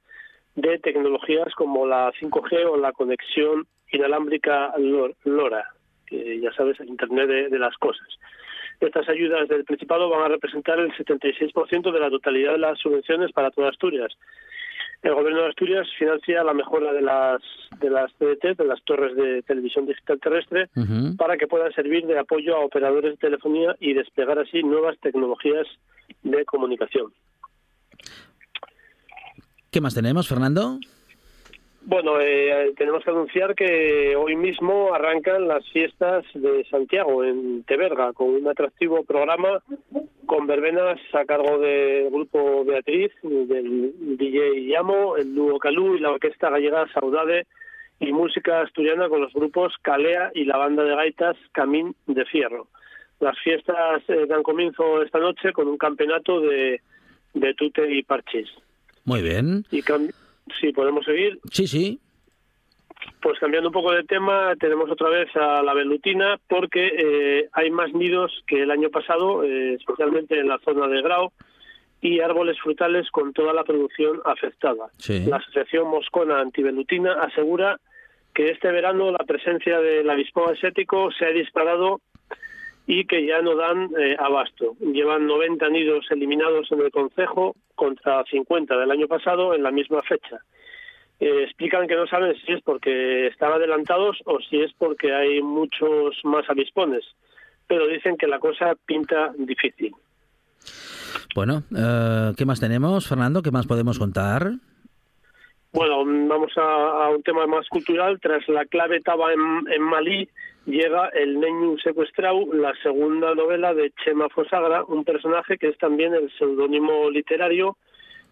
[0.55, 4.75] de tecnologías como la 5G o la conexión inalámbrica
[5.25, 5.65] LoRa.
[6.07, 8.09] que ya sabes, el Internet de, las cosas.
[8.81, 13.33] Estas ayudas del Principado van a representar el 76% de la totalidad de las subvenciones
[13.33, 14.17] para toda Asturias.
[15.03, 17.41] El Gobierno de Asturias financia la mejora de las
[17.81, 20.69] de las TDT, de las torres de televisión digital terrestre,
[21.17, 25.67] para que puedan servir de apoyo a operadores de telefonía y desplegar así nuevas tecnologías
[26.23, 27.13] de comunicación.
[29.71, 30.79] ¿Qué más tenemos, Fernando?
[31.83, 38.13] Bueno, eh, tenemos que anunciar que hoy mismo arrancan las fiestas de Santiago en Teberga
[38.13, 39.63] con un atractivo programa
[40.27, 46.11] con verbenas a cargo del grupo Beatriz, del DJ Llamo, el dúo Calú y la
[46.11, 47.47] orquesta gallega Saudade
[48.01, 52.69] y música asturiana con los grupos Calea y la banda de gaitas Camín de Fierro.
[53.21, 56.81] Las fiestas eh, dan comienzo esta noche con un campeonato de,
[57.35, 58.49] de tute y parches.
[59.05, 59.65] Muy bien.
[59.71, 59.83] Y
[60.61, 61.39] Sí, podemos seguir.
[61.51, 62.01] Sí, sí.
[63.23, 67.71] Pues cambiando un poco de tema, tenemos otra vez a la velutina porque eh, hay
[67.71, 71.33] más nidos que el año pasado, eh, especialmente en la zona de Grau,
[72.01, 74.89] y árboles frutales con toda la producción afectada.
[75.09, 77.81] La Asociación Moscona Antivelutina asegura
[78.35, 82.01] que este verano la presencia del avispón asiático se ha disparado
[82.89, 84.75] y que ya no dan eh, abasto.
[84.81, 90.01] Llevan 90 nidos eliminados en el concejo contra 50 del año pasado en la misma
[90.03, 90.39] fecha.
[91.21, 95.43] Eh, explican que no saben si es porque están adelantados o si es porque hay
[95.43, 97.05] muchos más avispones,
[97.67, 99.93] pero dicen que la cosa pinta difícil.
[101.35, 103.43] Bueno, eh, ¿qué más tenemos, Fernando?
[103.43, 104.53] ¿Qué más podemos contar?
[105.75, 108.19] Bueno, vamos a, un tema más cultural.
[108.19, 110.27] Tras la clave estaba en, en Malí,
[110.69, 116.15] llega El Neño Secuestrado, la segunda novela de Chema Fosagra, un personaje que es también
[116.15, 117.77] el seudónimo literario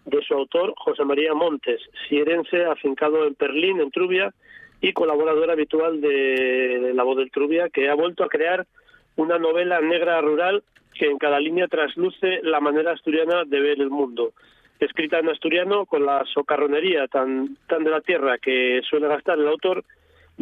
[0.04, 4.32] de su autor, José María Montes, sierense afincado en Perlín, en Trubia,
[4.80, 8.66] y colaborador habitual de La Voz del Trubia, que ha vuelto a crear
[9.16, 10.62] una novela negra rural
[10.94, 14.32] que en cada línea trasluce la manera asturiana de ver el mundo.
[14.78, 19.48] Escrita en asturiano, con la socarronería tan, tan de la tierra que suele gastar el
[19.48, 19.82] autor,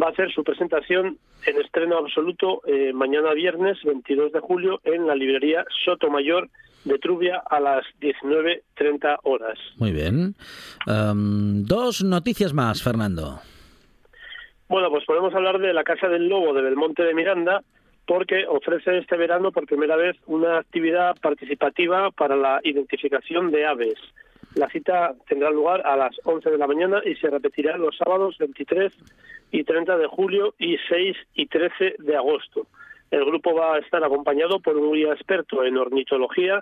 [0.00, 5.06] va a hacer su presentación en estreno absoluto eh, mañana viernes 22 de julio en
[5.06, 6.48] la librería Sotomayor
[6.84, 9.58] de Trubia a las 19.30 horas.
[9.76, 10.34] Muy bien.
[10.86, 13.40] Em, dos noticias más, Fernando.
[14.68, 17.62] Bueno, pues podemos hablar de la Casa del Lobo de Belmonte de Miranda,
[18.06, 23.94] porque ofrece este verano por primera vez una actividad participativa para la identificación de aves.
[24.54, 28.38] La cita tendrá lugar a las 11 de la mañana y se repetirá los sábados
[28.38, 28.92] 23
[29.50, 32.66] y 30 de julio y 6 y 13 de agosto.
[33.10, 36.60] El grupo va a estar acompañado por un experto en ornitología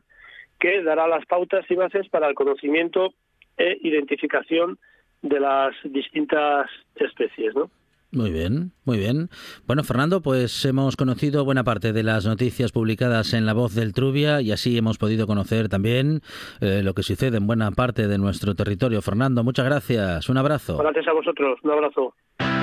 [0.59, 3.13] que dará las pautas y bases para el conocimiento
[3.59, 4.79] e identificación
[5.21, 7.71] de las distintas especies, ¿no?
[8.15, 9.31] Muy bien, muy bien.
[9.67, 13.95] Bueno, Fernando, pues hemos conocido buena parte de las noticias publicadas en La Voz del
[13.95, 16.21] Trubia y así hemos podido conocer también
[16.61, 19.01] eh, lo que sucede en buena parte de nuestro territorio.
[19.01, 20.29] Fernando, muchas gracias.
[20.29, 20.77] Un abrazo.
[20.77, 21.59] Gracias a vosotros.
[21.63, 22.15] Un abrazo.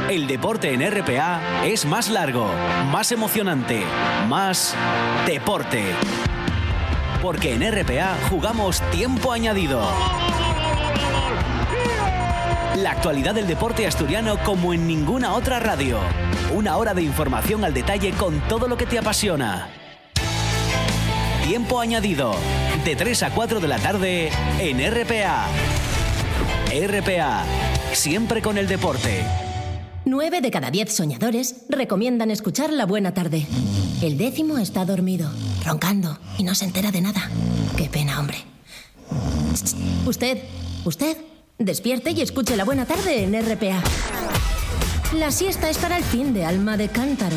[0.08, 2.45] El deporte en RPA es más largo,
[2.91, 3.82] más emocionante,
[4.28, 4.78] más
[5.26, 5.82] deporte.
[7.24, 9.82] Porque en RPA jugamos tiempo añadido.
[12.82, 15.99] La actualidad del deporte asturiano como en ninguna otra radio.
[16.53, 19.67] Una hora de información al detalle con todo lo que te apasiona.
[21.45, 22.34] Tiempo añadido.
[22.86, 25.47] De 3 a 4 de la tarde en RPA.
[26.71, 27.43] RPA.
[27.91, 29.25] Siempre con el deporte.
[30.05, 33.45] 9 de cada 10 soñadores recomiendan escuchar La Buena Tarde.
[34.01, 35.30] El décimo está dormido,
[35.65, 37.30] roncando y no se entera de nada.
[37.75, 38.38] Qué pena, hombre.
[40.05, 40.38] Usted,
[40.86, 41.17] usted,
[41.60, 43.84] despierte y escuche La Buena Tarde en RPA.
[45.14, 47.36] La siesta es para el fin de alma de cántaro.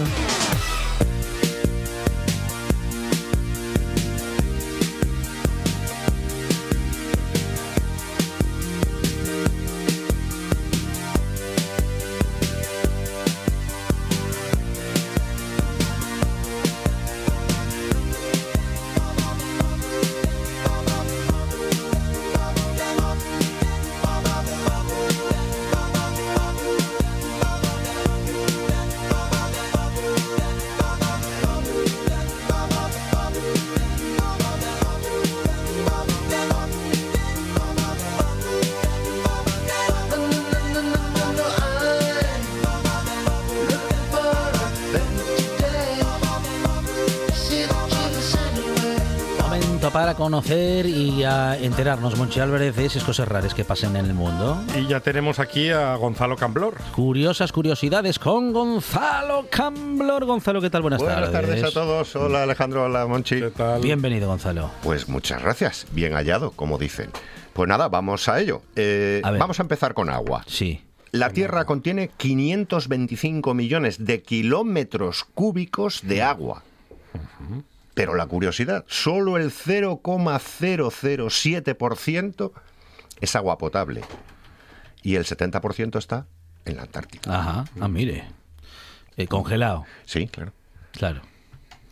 [50.33, 54.63] Conocer y a enterarnos, Monchi Álvarez, de esas cosas raras que pasen en el mundo.
[54.75, 56.73] Y ya tenemos aquí a Gonzalo Camblor.
[56.97, 60.25] Curiosas curiosidades con Gonzalo Camblor.
[60.25, 60.81] Gonzalo, ¿qué tal?
[60.81, 62.17] Buenas, Buenas tardes a todos.
[62.17, 63.41] Hola Alejandro, hola Monchi.
[63.41, 63.83] ¿Qué tal?
[63.83, 64.71] Bienvenido, Gonzalo.
[64.83, 65.87] Pues muchas gracias.
[65.93, 67.11] Bien hallado, como dicen.
[67.53, 68.63] Pues nada, vamos a ello.
[68.75, 70.45] Eh, A vamos a empezar con agua.
[70.47, 70.81] Sí.
[71.11, 76.63] La Tierra contiene 525 millones de kilómetros cúbicos de agua.
[77.95, 82.53] Pero la curiosidad, solo el 0,007%
[83.21, 84.01] es agua potable.
[85.03, 86.27] Y el 70% está
[86.65, 87.23] en la Antártida.
[87.39, 87.65] Ajá.
[87.81, 88.25] Ah, mire.
[89.17, 89.85] Eh, congelado.
[90.07, 90.53] Sí, claro.
[90.93, 91.21] Claro.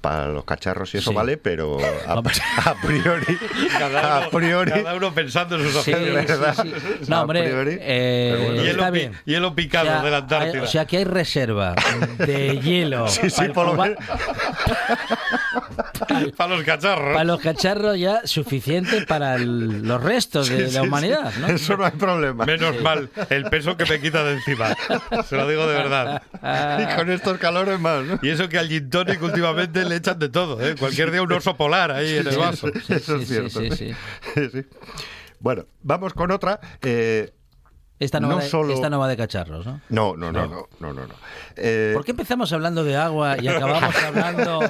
[0.01, 1.17] Para los cacharros y eso Sí.
[1.17, 1.77] vale, pero
[2.07, 2.41] a, Vamos.
[2.65, 3.39] a priori,
[3.83, 6.27] a priori, cada uno pensando en sus Sí, opciones.
[6.27, 6.55] ¿verdad?
[6.63, 7.05] sí, sí.
[7.11, 8.63] No, hombre, priori, eh, bueno.
[8.63, 9.13] Hielo, está bien.
[9.27, 10.63] hielo picado O sea, de la hay- Antártida.
[10.63, 11.75] o sea, que hay reserva
[12.17, 13.07] de hielo.
[13.09, 13.99] Sí, sí, por lo menos.
[16.37, 17.13] Para los cacharros.
[17.13, 21.41] para los cacharros ya suficiente para el- los restos de Sí, la humanidad, sí.
[21.41, 21.47] ¿no?
[21.49, 22.45] Eso no hay problema.
[22.47, 24.75] Menos mal, el peso que me quita de encima.
[25.29, 26.23] Se lo digo de verdad.
[26.81, 28.19] Y con estos calores más, ¿no?
[28.23, 30.75] Y eso que al gin tonic últimamente le echan de todo, ¿eh?
[30.79, 32.69] Cualquier día un oso polar ahí en el vaso.
[32.87, 33.61] Sí, Eso sí, es sí, cierto.
[33.77, 33.95] sí,
[34.35, 34.51] sí.
[34.53, 34.67] Sí.
[35.39, 36.61] Bueno, vamos con otra.
[36.83, 37.33] Eh,
[38.01, 39.81] Esta no, No va de, solo- esta no va de cacharros, ¿no?
[39.91, 41.07] no, no, no, no, no, no.
[41.07, 41.15] no.
[41.55, 44.61] Eh, ¿Por qué empezamos hablando de agua y acabamos hablando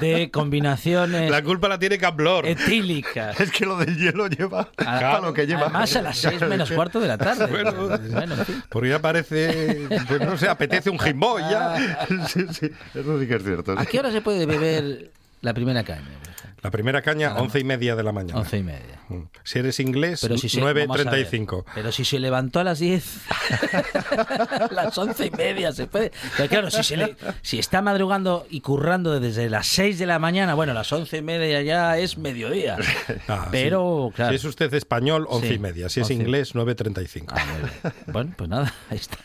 [0.00, 2.46] de combinaciones La culpa la tiene Camblor.
[2.46, 3.38] etílicas?
[3.40, 5.62] Es que lo del hielo lleva A- para lo que lleva.
[5.62, 7.46] Además a las seis menos cuarto de la tarde.
[7.46, 8.62] Bueno, Bueno, en fin.
[8.68, 11.76] Porque ya parece, pues no sé, apetece un jimbo ya.
[12.28, 13.74] Sí, sí, eso sí que es cierto.
[13.76, 15.10] ¿A qué hora se puede beber
[15.40, 16.06] la primera caña?
[16.62, 18.38] La primera caña, once y media de la mañana.
[18.40, 19.00] Once y media.
[19.08, 19.22] Mm.
[19.42, 21.64] Si eres inglés, Pero si se, vamos a ver, 9.35.
[21.74, 23.04] Pero si se levantó a las 10,
[24.70, 26.12] las once y media se puede.
[26.36, 30.18] Pero claro, si, se le- si está madrugando y currando desde las 6 de la
[30.20, 32.76] mañana, bueno, las once y media ya es mediodía.
[33.28, 34.16] Ah, Pero, sí.
[34.16, 34.30] claro.
[34.30, 35.88] Si es usted español, once Sí, y media.
[35.88, 37.24] Si es inglés, 9.35.
[37.28, 37.44] Ah.
[38.06, 39.18] Bueno, pues nada, ahí está.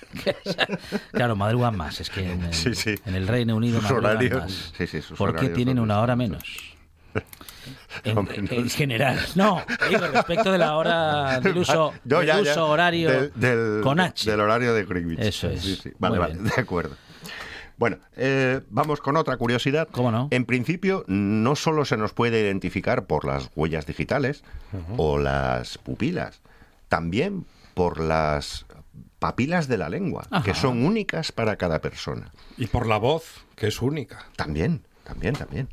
[1.11, 1.99] Claro, madrugan más.
[1.99, 2.95] Es que en el, Sí, sí.
[3.05, 4.73] en el Reino Unido Sus madrugan horarios, más.
[5.17, 6.43] porque horarios tienen una hora menos.
[8.04, 8.78] En, Hombre, no en sé.
[8.78, 12.64] general, no, digo respecto de la hora del uso, Yo del ya, uso ya.
[12.66, 14.30] horario Del- del- con H.
[14.30, 15.20] Del horario de Greenwich.
[15.20, 15.62] Eso es.
[15.62, 15.91] Sí, sí.
[16.00, 16.45] Vale, Muy vale, bien.
[16.56, 16.95] de acuerdo.
[17.78, 19.88] Bueno, eh, vamos con otra curiosidad.
[19.91, 20.28] ¿Cómo no?
[20.32, 24.43] En principio, no solo se nos puede identificar por las huellas digitales
[24.98, 26.41] o las pupilas,
[26.89, 27.45] también
[27.76, 28.66] por las
[29.20, 32.32] papilas de la lengua, que son únicas para cada persona.
[32.58, 34.26] Y por la voz, que es única.
[34.36, 35.70] También, también, también.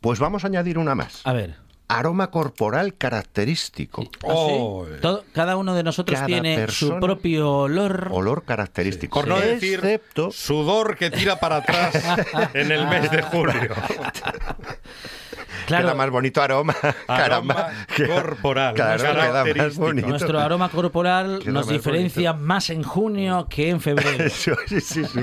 [0.00, 1.22] Pues vamos a añadir una más.
[1.24, 1.56] A ver.
[1.90, 4.02] Aroma corporal característico.
[4.02, 4.20] ¿ah, sí?
[4.24, 4.86] Oh.
[5.00, 8.08] Todo- cada uno de nosotros Cada tiene su propio olor.
[8.12, 9.18] Olor característico.
[9.20, 11.94] Por no decir Excepto sudor que tira para atrás
[12.54, 13.74] en el mes de julio.
[15.66, 16.74] Claro, Queda más bonito aroma.
[17.06, 17.72] Aroma caramba.
[18.06, 20.08] corporal, Claro, queda más bonito.
[20.08, 24.24] nuestro aroma corporal Queda nos más diferencia más en junio que en febrero.
[24.24, 25.20] Eso, sí, sí, sí.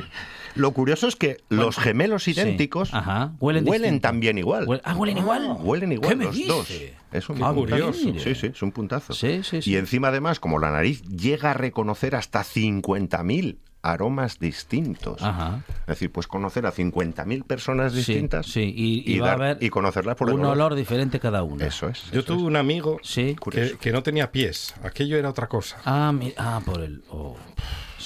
[0.56, 4.66] Lo curioso es que los gemelos idénticos Sí, ajá, huelen también igual.
[4.68, 5.58] Huel- ah, huelen igual.
[5.60, 6.48] Huelen igual ¿Qué me los dice?
[6.48, 6.72] dos.
[7.12, 7.94] Es un Ah, curioso.
[8.18, 9.14] Sí, sí, es un puntazo.
[9.14, 9.72] Sí, sí, sí.
[9.72, 15.22] Y encima además, como la nariz llega a reconocer hasta 50.000 aromas distintos.
[15.22, 15.62] Ajá.
[15.82, 19.64] Es decir, pues conocer a 50.000 personas distintas sí, y, y va dar- a haber
[19.64, 20.54] y conocerlas por el un olor.
[20.54, 21.64] olor diferente cada uno.
[21.64, 22.10] Eso es.
[22.12, 23.36] Yo eso tuve un amigo Sí.
[23.52, 24.74] que, que no tenía pies.
[24.84, 25.78] Aquello era otra cosa.
[25.86, 27.04] Ah, mi- ah, por el.
[27.12, 27.38] oh,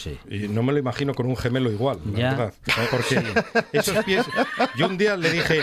[0.04, 0.18] sí.
[0.30, 2.30] Y no me lo imagino con un gemelo igual, la Ya.
[2.32, 2.54] verdad.
[2.92, 3.22] Porque
[3.72, 4.26] esos pies.
[4.78, 5.62] Yo un día le dije,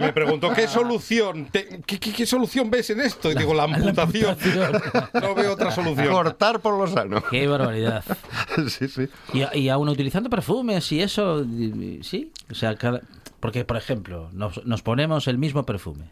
[0.00, 1.46] me preguntó, ¿qué solución?
[1.50, 3.30] te- qué, qué- qué solución ves en esto?
[3.30, 4.30] Y digo, la amputación.
[4.30, 4.82] amputación.
[5.22, 6.08] No veo otra solución.
[6.12, 7.22] Cortar por lo sano.
[7.30, 8.04] Qué barbaridad.
[8.68, 9.08] sí, sí.
[9.32, 12.32] Y, y aún utilizando perfumes y eso, y- y- sí.
[12.50, 13.00] O sea, cada-
[13.40, 16.06] porque, por ejemplo, nos, nos ponemos el mismo perfume.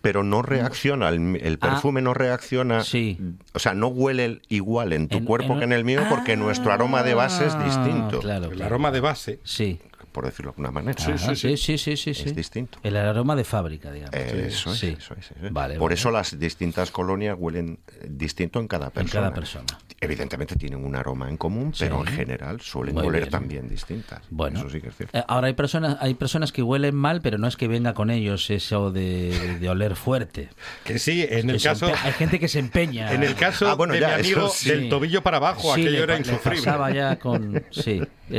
[0.00, 2.84] Pero no reacciona, el, el perfume no reacciona, Ah.
[2.84, 3.18] Sí.
[3.52, 6.02] o sea, no huele el- igual en tu En- cuerpo en- que en el mío
[6.08, 8.66] porque nuestro aroma de base es Ah, distinto, Claro, El claro.
[8.66, 9.40] aroma de base.
[9.44, 9.80] Sí.
[10.12, 10.96] Por decirlo de alguna manera.
[11.02, 12.22] Ajá, sí, sí, sí, sí, sí.
[12.28, 12.78] Es distinto.
[12.82, 14.14] El aroma de fábrica, digamos.
[14.14, 14.96] Eso es, Sí.
[14.98, 15.52] eso es, eso es.
[15.52, 15.94] Vale, Por vale.
[15.94, 19.22] eso las distintas colonias huelen eh, distinto en cada En persona.
[19.22, 19.66] cada persona.
[20.00, 23.30] Evidentemente tienen un aroma en común, pero en general suelen Muy oler bien.
[23.30, 24.22] también distintas.
[24.30, 25.16] Bueno, Eso sí que es cierto.
[25.18, 28.10] Eh, ahora hay personas, hay personas que huelen mal, pero no es que venga con
[28.10, 30.50] ellos eso de, de oler fuerte.
[30.84, 31.88] Que sí, en Que el caso.
[31.88, 33.12] empe- hay gente que se empeña.
[33.12, 34.70] En el caso Ah, bueno, de ya, mi eso amigo sí.
[34.70, 36.58] del tobillo para abajo, Sí, aquello le era pa- le insufrible.
[36.64, 38.00] pasaba ya con, sí.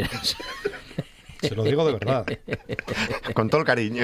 [1.42, 2.26] Se lo digo de verdad.
[3.34, 4.04] Con todo el cariño,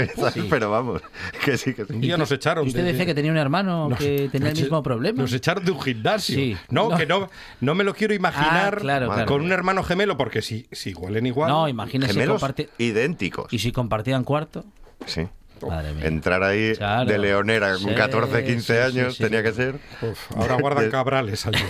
[0.50, 1.02] pero vamos,
[1.44, 1.94] que sí, que sí.
[1.94, 2.66] Un día nos echaron.
[2.66, 5.22] ¿Y usted de- decía que tenía un hermano nos- que tenía el mismo problema?
[5.22, 6.36] Nos echaron de un gimnasio.
[6.36, 6.58] Sí.
[6.70, 6.98] No, No.
[6.98, 7.30] que no,
[7.62, 9.26] no me lo quiero imaginar Ah, claro, claro.
[9.26, 11.50] con un hermano gemelo, porque si, si huelen igual.
[11.50, 12.42] No, imagínese Gemelos
[12.78, 13.52] idénticos.
[13.52, 14.64] ¿Y si compartían cuarto?
[15.06, 15.28] Sí.
[15.62, 16.06] Madre mía.
[16.08, 17.10] Entrar ahí Claro.
[17.12, 19.24] de leonera con Sí, 14, 15 sí, años sí, sí.
[19.24, 19.76] tenía que ser.
[20.02, 21.60] Uf, ahora guardan cabrales allí.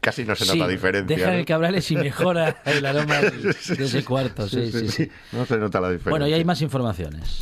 [0.00, 1.16] Casi no se Sí, nota diferencia.
[1.16, 1.38] Dejan ¿no?
[1.40, 3.30] el cabrales y mejora el aroma de,
[3.76, 4.48] de ese cuarto.
[4.48, 5.10] Sí, sí, sí.
[5.32, 6.10] No se nota la diferencia.
[6.10, 7.40] Bueno, y hay más informaciones.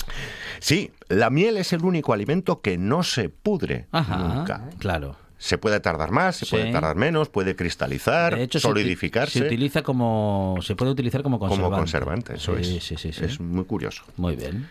[0.59, 4.69] Sí, la miel es el único alimento que no se pudre Ajá, nunca.
[4.79, 5.17] claro.
[5.43, 6.51] Se puede tardar más, se Sí.
[6.51, 11.39] puede tardar menos, puede cristalizar, De hecho, solidificarse Se, utiliza como, se puede utilizar como
[11.39, 11.65] conservante.
[11.65, 12.35] como conservante.
[12.35, 13.01] Eso sí, es.
[13.01, 13.09] Sí.
[13.25, 14.05] Es muy curioso.
[14.19, 14.69] Muy bien.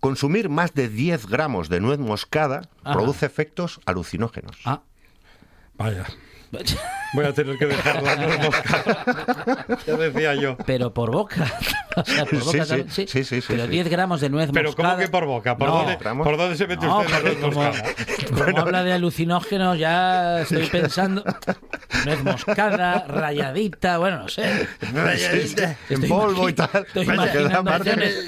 [0.00, 2.94] Consumir más de 10 gramos de nuez moscada Ajá.
[2.94, 4.56] produce efectos alucinógenos.
[4.64, 4.80] Ah.
[5.76, 6.06] Vaya.
[7.14, 9.66] Voy a tener que dejar la nuez moscada.
[9.86, 10.56] ya decía yo.
[10.66, 11.46] Pero por boca.
[11.94, 13.68] O sea, por Sí, boca sí, también, sí, sí, sí, Pero sí.
[13.72, 14.94] 10 gramos de nuez Pero moscada.
[14.94, 15.58] ¿cómo que por boca?
[15.58, 15.74] ¿Por, No.
[15.76, 17.94] dónde, ¿por dónde se mete No, usted la nuez como, moscada?
[18.46, 21.22] como habla de alucinógenos, ya estoy pensando.
[22.06, 24.66] Nuez moscada, rayadita, bueno, no sé.
[24.90, 26.70] Rayadita, en polvo y tal.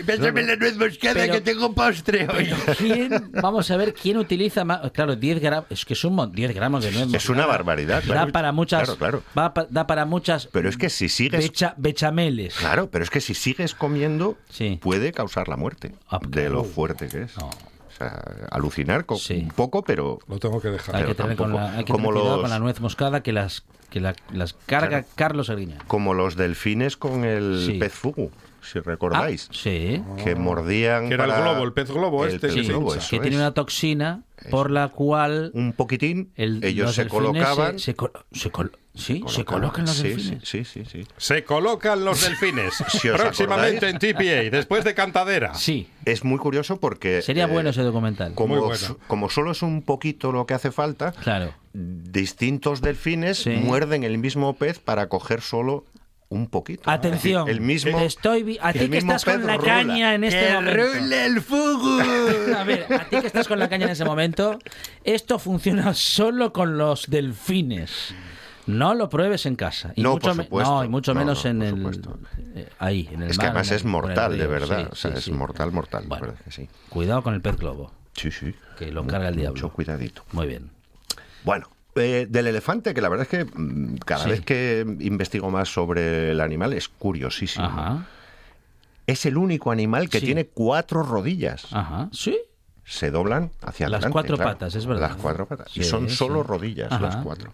[0.06, 2.52] Pásame la nuez moscada Pero- que tengo postre hoy.
[2.66, 3.30] Pero ¿quién?
[3.32, 4.90] Vamos a ver quién utiliza más.
[4.92, 5.66] Claro, 10 gramos.
[5.70, 7.16] Es que es un mon- 10 gramos de nuez moscada.
[7.16, 8.02] Es una barbaridad.
[8.14, 8.82] Da para muchas.
[8.84, 9.22] Claro, claro.
[9.36, 10.46] va pa- da para muchas.
[10.52, 12.54] Pero es que si sigues becha- bechameles.
[12.56, 14.78] Claro, pero es que si sigues comiendo Sí.
[14.82, 17.36] puede causar la muerte Ah, de lo fuerte que es.
[17.38, 17.46] No.
[17.48, 19.34] O sea, alucinar con Sí.
[19.34, 20.96] un poco, pero Lo tengo que dejar.
[20.96, 23.22] Hay que tener, con la, hay que como tener cuidado los- con la nuez moscada
[23.22, 25.06] que las, que la- las carga Claro.
[25.14, 25.78] Carlos Arguiñán.
[25.86, 27.78] como los delfines con el Sí.
[27.78, 28.32] pez fugu,
[28.64, 29.48] si Ah, recordáis.
[29.52, 30.02] sí.
[30.22, 31.08] Que mordían.
[31.08, 33.34] Que era el globo, el pez globo este pez que se globo, que tiene es.
[33.36, 37.78] una toxina por la cual Un poquitín, el- ellos los se colocaban.
[37.78, 39.44] Se, se col- se col- sí, se colocaban.
[39.44, 40.48] colocan los Sí, delfines.
[40.48, 41.08] Sí, sí, sí, sí.
[41.16, 42.74] Se colocan los delfines.
[42.88, 43.94] Si Próximamente acordáis.
[43.94, 45.54] en TPA, después de Cantadera.
[45.54, 47.22] Sí, Es muy curioso porque.
[47.22, 48.34] sería eh, bueno ese documental.
[48.34, 48.98] Como, bueno.
[49.06, 51.54] como solo es un poquito lo que hace falta, Claro.
[51.72, 53.50] distintos delfines Sí.
[53.50, 55.84] muerden el mismo pez para coger solo
[56.34, 56.90] un poquito.
[56.90, 57.96] Atención, El mismo.
[57.98, 59.64] te estoy vi- a ti que estás con la rula.
[59.68, 60.82] caña en este ¡Que momento.
[60.94, 62.00] rule el fugu!
[62.58, 64.58] A ver, a ti que estás con la caña en ese momento,
[65.04, 68.14] esto funciona solo con los delfines.
[68.66, 69.92] No lo pruebes en casa.
[69.94, 70.70] Y No, mucho por me- supuesto.
[70.74, 72.00] no, y mucho No, menos no, en el
[72.56, 74.78] eh, ahí, en el Es que mar, además es mortal, de verdad.
[74.80, 75.32] Sí, o sea, sí, es sí.
[75.32, 76.04] mortal, mortal.
[76.06, 76.24] Bueno.
[76.26, 76.68] la verdad que sí.
[76.88, 78.54] Cuidado con el pez globo, Sí, sí.
[78.78, 79.52] que lo carga el diablo.
[79.60, 80.24] Mucho cuidadito.
[80.32, 80.70] Muy bien.
[81.44, 84.30] Bueno, eh, del elefante, que la verdad es que mm, cada Sí.
[84.30, 87.66] vez que investigo más sobre el animal es curiosísimo.
[87.66, 88.06] Ajá,
[89.06, 90.26] Es el único animal que Sí.
[90.26, 91.66] tiene cuatro rodillas.
[91.72, 92.08] ajá.
[92.12, 92.38] Sí.
[92.86, 94.12] Se doblan hacia Las adelante.
[94.12, 94.50] cuatro claro.
[94.52, 95.08] patas, es verdad.
[95.10, 95.68] Las cuatro patas.
[95.76, 97.00] y Sí, son solo rodillas Ajá.
[97.02, 97.52] las cuatro.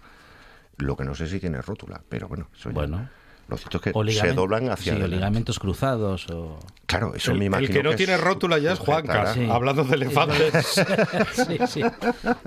[0.76, 3.09] Lo que no sé si tiene rótula, pero bueno, eso ya- Bueno.
[3.51, 6.59] Lo cierto es que se doblan hacia sí, ligamentos cruzados o...
[6.86, 9.32] Claro, eso El, me el imagino que no tiene rótula ya es Juanca.
[9.32, 9.46] Sí.
[9.48, 10.66] hablando de elefantes.
[11.32, 11.82] sí, sí.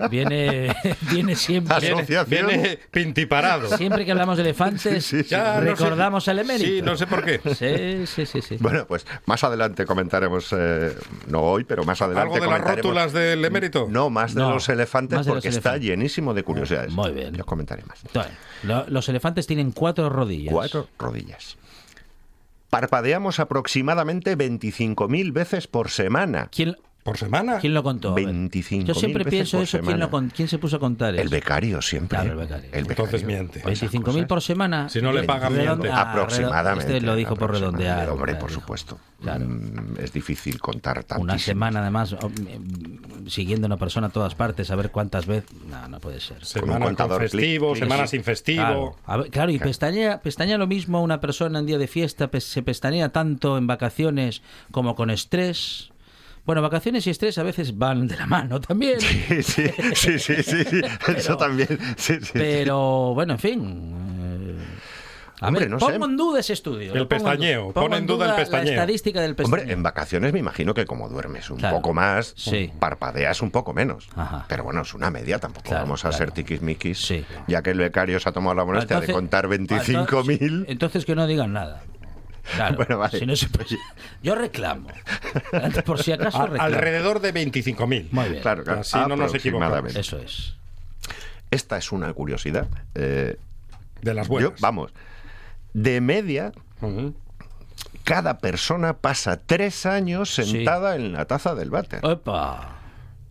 [0.10, 0.76] Viene,
[1.12, 1.78] viene siempre...
[1.80, 2.48] Viene, Asociación.
[2.48, 3.78] viene pintiparado.
[3.78, 5.30] Siempre que hablamos de elefantes, Sí, sí, sí.
[5.30, 6.70] Ya, no sé- recordamos al emérito.
[6.70, 7.40] Sí, no sé por qué.
[7.56, 8.58] Sí, sí, sí, sí.
[8.60, 10.94] Bueno, pues más adelante comentaremos, eh,
[11.28, 13.88] no hoy, pero más adelante ¿Algo de las rótulas del emérito?
[13.90, 16.92] No, más de No, los elefantes los porque está llenísimo de curiosidades.
[16.92, 17.34] Muy bien.
[17.34, 18.02] Ya os comentaré más.
[18.64, 20.54] Lo- los elefantes tienen cuatro rodillas.
[20.54, 21.58] Cuatro rodillas.
[22.70, 26.50] Parpadeamos aproximadamente 25.000 veces por semana.
[26.52, 27.58] ¿Quién, ¿Por semana?
[27.60, 28.12] quién lo contó?
[28.12, 28.26] A ver.
[28.28, 29.80] 25.000 Yo siempre pienso eso.
[29.82, 31.22] ¿quién, lo con- ¿Quién se puso a contar eso?
[31.22, 32.18] El becario siempre.
[32.18, 32.70] Claro, el becario.
[32.72, 33.60] Entonces miente.
[33.60, 34.26] Esas 25.000 cosas.
[34.26, 34.88] por semana.
[34.90, 35.90] Si no le pagan, miente.
[35.90, 36.94] Ah, aproximadamente.
[36.96, 38.10] Este lo dijo por redondear.
[38.10, 38.98] Hombre, claro, por supuesto.
[39.22, 39.46] Claro.
[39.46, 41.22] Mm, es difícil contar tanto.
[41.24, 45.26] Una semana además oh, mm, siguiendo a una persona a todas partes a ver cuántas
[45.26, 45.50] veces.
[45.70, 46.44] No, no puede ser.
[46.46, 48.62] Semana con festivo, semana sin festivo.
[48.64, 52.28] Claro, A ver, claro, y pestañea, pestañea lo mismo una persona en día de fiesta,
[52.32, 54.42] pe- se pestañea tanto en vacaciones
[54.72, 55.90] como con estrés.
[56.46, 59.00] Bueno, vacaciones y estrés a veces van de la mano también.
[59.00, 59.64] Sí, sí,
[59.96, 60.82] sí, sí, sí, sí.
[61.16, 61.70] Eso también.
[61.96, 62.32] Sí, sí, sí.
[62.34, 64.58] Pero bueno, en fin.
[64.60, 64.66] eh,
[65.40, 66.12] A Hombre, ver, no pongo sé.
[66.12, 66.94] en duda ese estudio.
[66.94, 68.74] El pestañeo, pongo en duda el La pestañeo.
[68.74, 69.60] estadística del pestañeo.
[69.62, 71.78] Hombre, en vacaciones me imagino que como duermes un Claro.
[71.78, 72.72] poco más, Sí.
[72.78, 74.10] parpadeas un poco menos.
[74.16, 74.46] Ajá.
[74.50, 76.18] Pero bueno, es una media, tampoco Claro, vamos a claro.
[76.26, 77.26] ser tiquismiquis, Sí.
[77.48, 80.66] ya que el becario se ha tomado la molestia de Entonces- contar entonces- 25.000.
[80.68, 81.84] Entonces que no digan nada.
[82.56, 83.20] Claro, Bueno, vale.
[83.20, 83.78] si no se puede-
[84.22, 84.90] Yo reclamo.
[85.86, 86.64] Por si acaso A- reclamo.
[86.64, 88.10] alrededor de 25.000.
[88.12, 88.42] Muy bien.
[88.42, 88.82] Claro, claro.
[88.82, 89.96] Así no nos equivocamos.
[89.96, 90.56] Eso es.
[91.52, 92.68] Esta es una curiosidad.
[92.96, 93.38] Eh,
[94.02, 94.60] De las yo, buenas.
[94.60, 94.92] vamos,
[95.74, 96.52] de media,
[98.04, 102.06] cada persona pasa tres años sentada en la taza del váter.
[102.06, 102.76] Opa.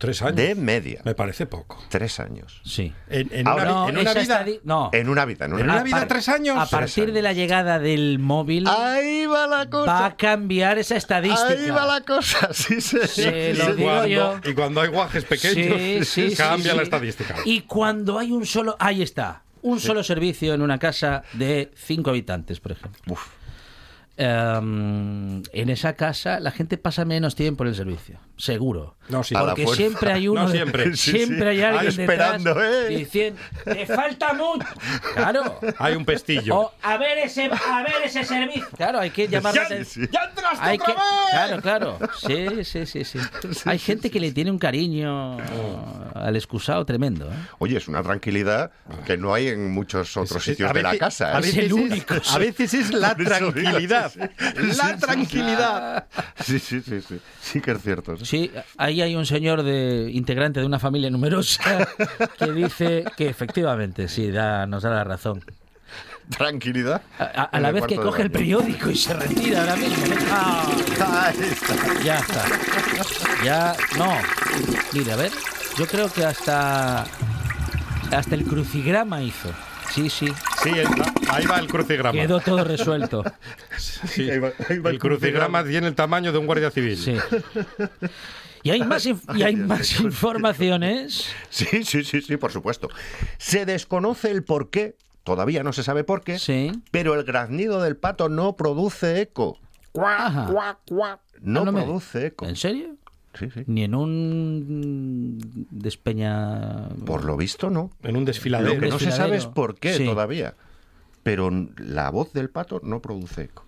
[0.02, 0.34] Tres años.
[0.34, 1.00] De media.
[1.04, 1.80] Me parece poco.
[1.88, 2.60] Tres años.
[2.64, 2.92] Sí.
[3.08, 4.44] En, en Ahora, una, No, en una vida.
[4.64, 4.90] no.
[4.92, 6.56] En una vida, en una, ¿En una A vida par- tres años?
[6.58, 9.86] A partir de la llegada del móvil Ahí va la cosa.
[9.92, 11.46] va a cambiar esa estadística.
[11.48, 12.98] Ahí va la cosa, sí, sí.
[13.06, 14.40] Se y, lo digo cuando, yo.
[14.44, 16.76] y cuando hay guajes pequeños, Sí, sí, sí, cambia sí.
[16.76, 17.36] la estadística.
[17.44, 22.10] Y cuando hay un solo, ahí está, un solo servicio en una casa de cinco
[22.10, 23.00] habitantes, por ejemplo.
[23.06, 23.20] Uf.
[24.16, 28.96] Em, en esa casa la gente pasa menos tiempo en el servicio, seguro.
[29.08, 29.34] No, sí.
[29.34, 30.94] Porque siempre hay uno, No siempre.
[30.96, 31.58] Sí, siempre sí.
[31.58, 32.96] hay alguien Ah, esperando, detrás ¿eh?
[32.96, 34.66] diciendo, te falta mucho.
[35.14, 35.58] Claro.
[35.78, 36.56] Hay un pestillo.
[36.56, 38.66] O a ver ese, a ver ese servicio.
[38.76, 40.08] Claro, hay que llamar la ¡Ya, atención.
[40.12, 41.02] ¡Ya entraste Hay otra que, vez!
[41.30, 41.98] claro, claro.
[42.26, 43.18] Sí, sí, sí, sí.
[43.64, 45.38] Hay gente que le tiene un cariño
[46.14, 47.26] al excusado tremendo.
[47.26, 47.34] ¿eh?
[47.58, 48.70] Oye, es una tranquilidad
[49.04, 51.32] que no hay en muchos otros sitios a de la casa.
[51.32, 51.36] ¿eh?
[51.36, 53.14] A veces, el es, único, a veces es la
[53.54, 53.78] digo,
[54.10, 54.12] tranquilidad.
[54.12, 54.76] sí, sí.
[54.78, 56.06] La tranquilidad.
[56.44, 57.20] Sí, sí, sí, sí.
[57.40, 58.16] Sí que es cierto.
[58.16, 58.24] sí.
[58.24, 61.86] Sí, ahí hay un señor de integrante de una familia numerosa
[62.38, 65.44] que dice que efectivamente, sí, da, nos da la razón.
[66.36, 67.02] Tranquilidad.
[67.18, 70.04] A, la vez que coge el periódico y se retira ahora mismo.
[70.30, 70.66] Ah,
[71.26, 72.02] Ahí está.
[72.02, 72.44] ya está.
[73.44, 74.16] Ya, no.
[74.92, 75.32] Mire, a ver,
[75.76, 77.04] yo creo que hasta
[78.10, 79.50] hasta el crucigrama hizo.
[79.94, 80.26] Sí, sí,
[80.62, 80.70] Sí,
[81.28, 82.18] ahí va el crucigrama.
[82.18, 83.22] quedó todo resuelto.
[83.78, 84.30] Sí.
[84.30, 86.96] Ahí va- ahí va el crucigrama tiene el tamaño de un guardia civil.
[86.96, 87.16] Sí.
[88.62, 91.26] Y hay más, inf- y hay más informaciones.
[91.50, 92.88] Sí, sí, sí, sí, por supuesto.
[93.38, 96.70] Se desconoce el por qué, todavía no se sabe por qué, Sí.
[96.90, 99.58] pero el graznido del pato no produce eco.
[100.00, 100.48] Ajá.
[100.50, 102.46] No, Ah, no me- produce eco.
[102.46, 102.96] ¿En serio?
[103.34, 103.62] Sí, sí.
[103.66, 105.38] Ni en un
[105.70, 106.88] despeña.
[107.06, 107.90] Por lo visto, no.
[108.02, 108.78] En un Lo desfiladero.
[108.80, 110.04] que no se sabe es por qué Sí.
[110.04, 110.54] todavía.
[111.22, 113.64] Pero la voz del pato no produce eco.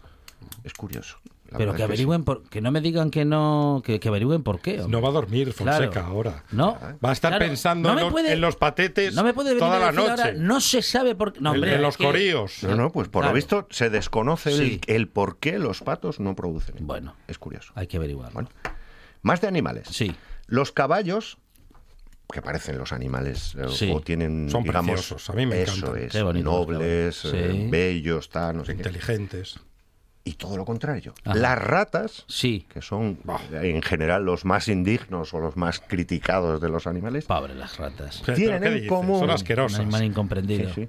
[0.64, 1.18] Es curioso.
[1.50, 1.82] la Pero que sí.
[1.84, 4.80] averigüen por, que no me digan que no, que, que averigüen por qué.
[4.80, 4.88] hombre.
[4.90, 6.06] No va a dormir Fonseca Claro.
[6.08, 6.42] ahora.
[6.50, 6.76] No.
[7.04, 9.34] Va a estar Claro, pensando no en, me los, puede- en los patetes No me
[9.34, 10.10] puede venir toda la noche.
[10.10, 11.40] ahora, no se sabe por qué.
[11.40, 12.64] No, En- hombre, en los que- coríos.
[12.64, 13.32] No, no, pues por Claro.
[13.32, 14.80] lo visto se desconoce el- Sí.
[14.88, 16.76] el, por qué los patos no producen.
[16.76, 16.86] eco.
[16.86, 17.14] Bueno.
[17.28, 17.72] Es curioso.
[17.76, 18.32] Hay que averiguarlo.
[18.34, 18.48] Bueno.
[19.24, 19.88] Más de animales.
[19.90, 20.14] Sí.
[20.46, 21.38] Los caballos,
[22.32, 23.90] que parecen los animales, eh, Sí.
[23.92, 26.36] o tienen, Son digamos, preciosos, a mí me eso encantan.
[26.36, 27.66] es, nobles, eh, Sí.
[27.70, 28.78] bellos, tal, no sé qué.
[28.78, 29.58] Inteligentes.
[30.26, 31.12] Y todo lo contrario.
[31.24, 31.34] Ajá.
[31.38, 32.66] Las ratas, Sí.
[32.72, 33.18] que son
[33.52, 38.22] en general los más indignos o los más criticados de los animales, Pobre las ratas.
[38.24, 38.88] ¿Pero Tienen en dices?
[38.88, 39.80] común- Son Un asquerosas.
[39.80, 40.68] animal incomprendido.
[40.74, 40.88] Sí, sí.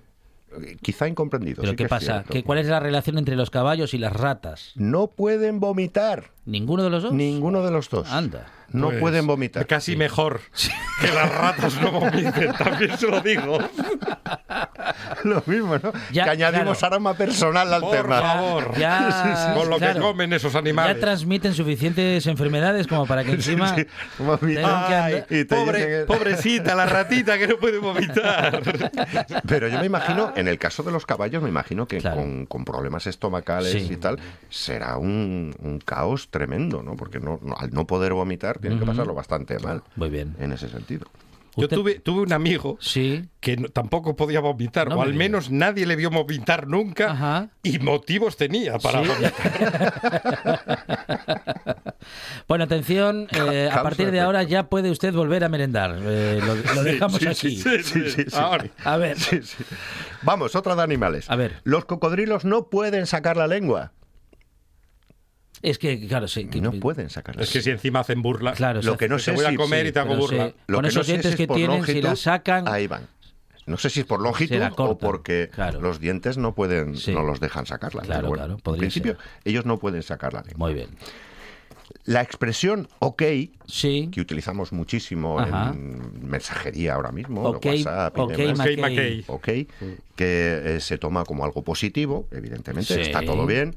[0.81, 1.61] Quizá incomprendido.
[1.61, 2.23] Pero sí ¿qué es pasa?
[2.29, 4.71] ¿Qué, ¿Cuál es la relación entre los caballos y las ratas?
[4.75, 6.31] No pueden vomitar.
[6.45, 7.13] ¿Ninguno de los dos?
[7.13, 8.11] Ninguno de los dos.
[8.11, 8.47] Anda.
[8.71, 9.65] No Pues, pueden vomitar.
[9.67, 10.41] Casi mejor
[11.01, 13.59] que las ratas no vomiten, también se lo digo.
[15.23, 15.91] Lo mismo, ¿no?
[16.11, 16.95] Ya, que añadimos claro.
[16.95, 18.21] arma personal al Por tema.
[18.21, 18.71] favor.
[18.77, 19.93] Ya, Con lo claro.
[19.95, 20.99] que comen esos Ya animales.
[20.99, 23.69] transmiten suficientes enfermedades como para que encima...
[23.75, 23.87] Sí, que
[24.19, 28.61] Ay, andar- Y te pobre- pobrecita, la ratita que no puede vomitar.
[29.47, 32.17] Pero yo me imagino, en el caso de los caballos, me imagino que Claro.
[32.17, 33.87] con, con problemas estomacales Sí.
[33.93, 36.95] y tal, será un, un caos tremendo, ¿no?
[36.95, 40.35] Porque no, no- al no poder vomitar, tienen que pasarlo bastante mal Muy bien.
[40.39, 41.05] en ese sentido.
[41.57, 43.29] Yo tuve, tuve un amigo Sí.
[43.39, 47.49] que no- tampoco podía vomitar, No o al menos nadie le vio vomitar nunca, Ajá.
[47.63, 49.07] y motivos tenía para Sí.
[49.07, 49.93] vomitar.
[52.47, 55.97] Bueno, atención, eh, a partir de ahora ya puede usted volver a merendar.
[56.01, 57.55] Eh, lo, lo dejamos Sí, aquí.
[57.55, 58.35] sí, sí, sí, Sí, sí, sí.
[58.37, 58.65] Ahora.
[58.83, 59.63] A ver, Sí, sí.
[60.21, 61.29] Vamos, otra de animales.
[61.29, 61.61] A ver.
[61.63, 63.91] Los cocodrilos no pueden sacar la lengua.
[65.61, 66.45] Es que, claro, sí.
[66.45, 68.53] que- No pueden sacar la Es que si encima hacen burla.
[68.53, 70.15] Claro, Lo que no hace- sé te voy si- a comer sí, y te hago
[70.15, 70.53] burla.
[70.67, 72.15] Lo Con que esos no sé dientes si es que por tienen, si longitud, la
[72.15, 73.07] sacan- Ahí van.
[73.67, 75.81] No sé si es por longitud o porque claro.
[75.81, 77.11] los dientes no pueden, Sí.
[77.11, 78.03] no los dejan sacarla.
[78.03, 79.21] Claro, bueno, claro, en principio, ser.
[79.43, 80.67] ellos no pueden sacar la lengua.
[80.67, 80.89] Muy bien.
[82.03, 83.23] La expresión OK,
[83.65, 84.09] Sí.
[84.11, 85.71] que utilizamos muchísimo Ajá.
[85.73, 88.59] en mensajería ahora mismo, Ok, WhatsApp y ok, demás.
[88.59, 88.77] Ok, McKay.
[88.77, 89.23] McKay.
[89.27, 89.47] OK,
[90.15, 93.01] que eh, se toma como algo positivo, evidentemente, Sí.
[93.01, 93.75] está todo bien.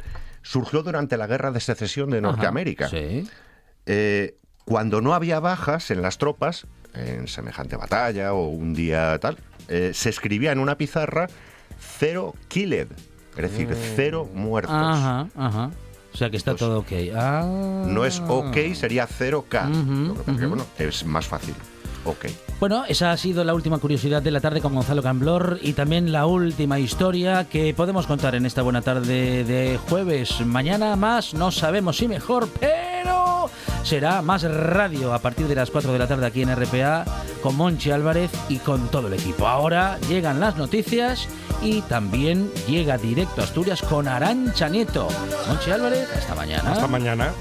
[0.49, 2.87] Surgió durante la guerra de secesión de Norteamérica.
[2.87, 3.29] Ajá, Sí.
[3.85, 4.35] Eh,
[4.65, 9.37] cuando no había bajas en las tropas, en semejante batalla o un día tal,
[9.69, 11.27] eh, se escribía en una pizarra
[11.79, 12.89] cero killed,
[13.37, 14.75] es decir, cero muertos.
[14.75, 15.71] Ajá, ajá.
[16.15, 16.93] O sea que está Pues, todo ok.
[17.15, 17.85] Ah.
[17.87, 19.69] No es OK, sería 0K.
[19.69, 20.55] Ujú, Lo que pasa es que, ujú.
[20.57, 21.55] bueno, es más fácil.
[22.09, 22.27] OK.
[22.61, 26.11] Bueno, esa ha sido la última curiosidad de la tarde con Gonzalo Camblor y también
[26.11, 30.41] la última historia que podemos contar en esta buena tarde de jueves.
[30.45, 33.51] Mañana más, no sabemos si mejor, pero
[33.85, 37.05] será más radio a partir de las 4 de la tarde aquí en RPA
[37.43, 39.47] con Monchi Álvarez y con todo el equipo.
[39.47, 41.29] Ahora llegan las noticias
[41.63, 45.09] y también llega directo a Asturias con Arancha Nieto.
[45.47, 46.73] Monchi Álvarez, hasta mañana.
[46.73, 47.33] Hasta mañana.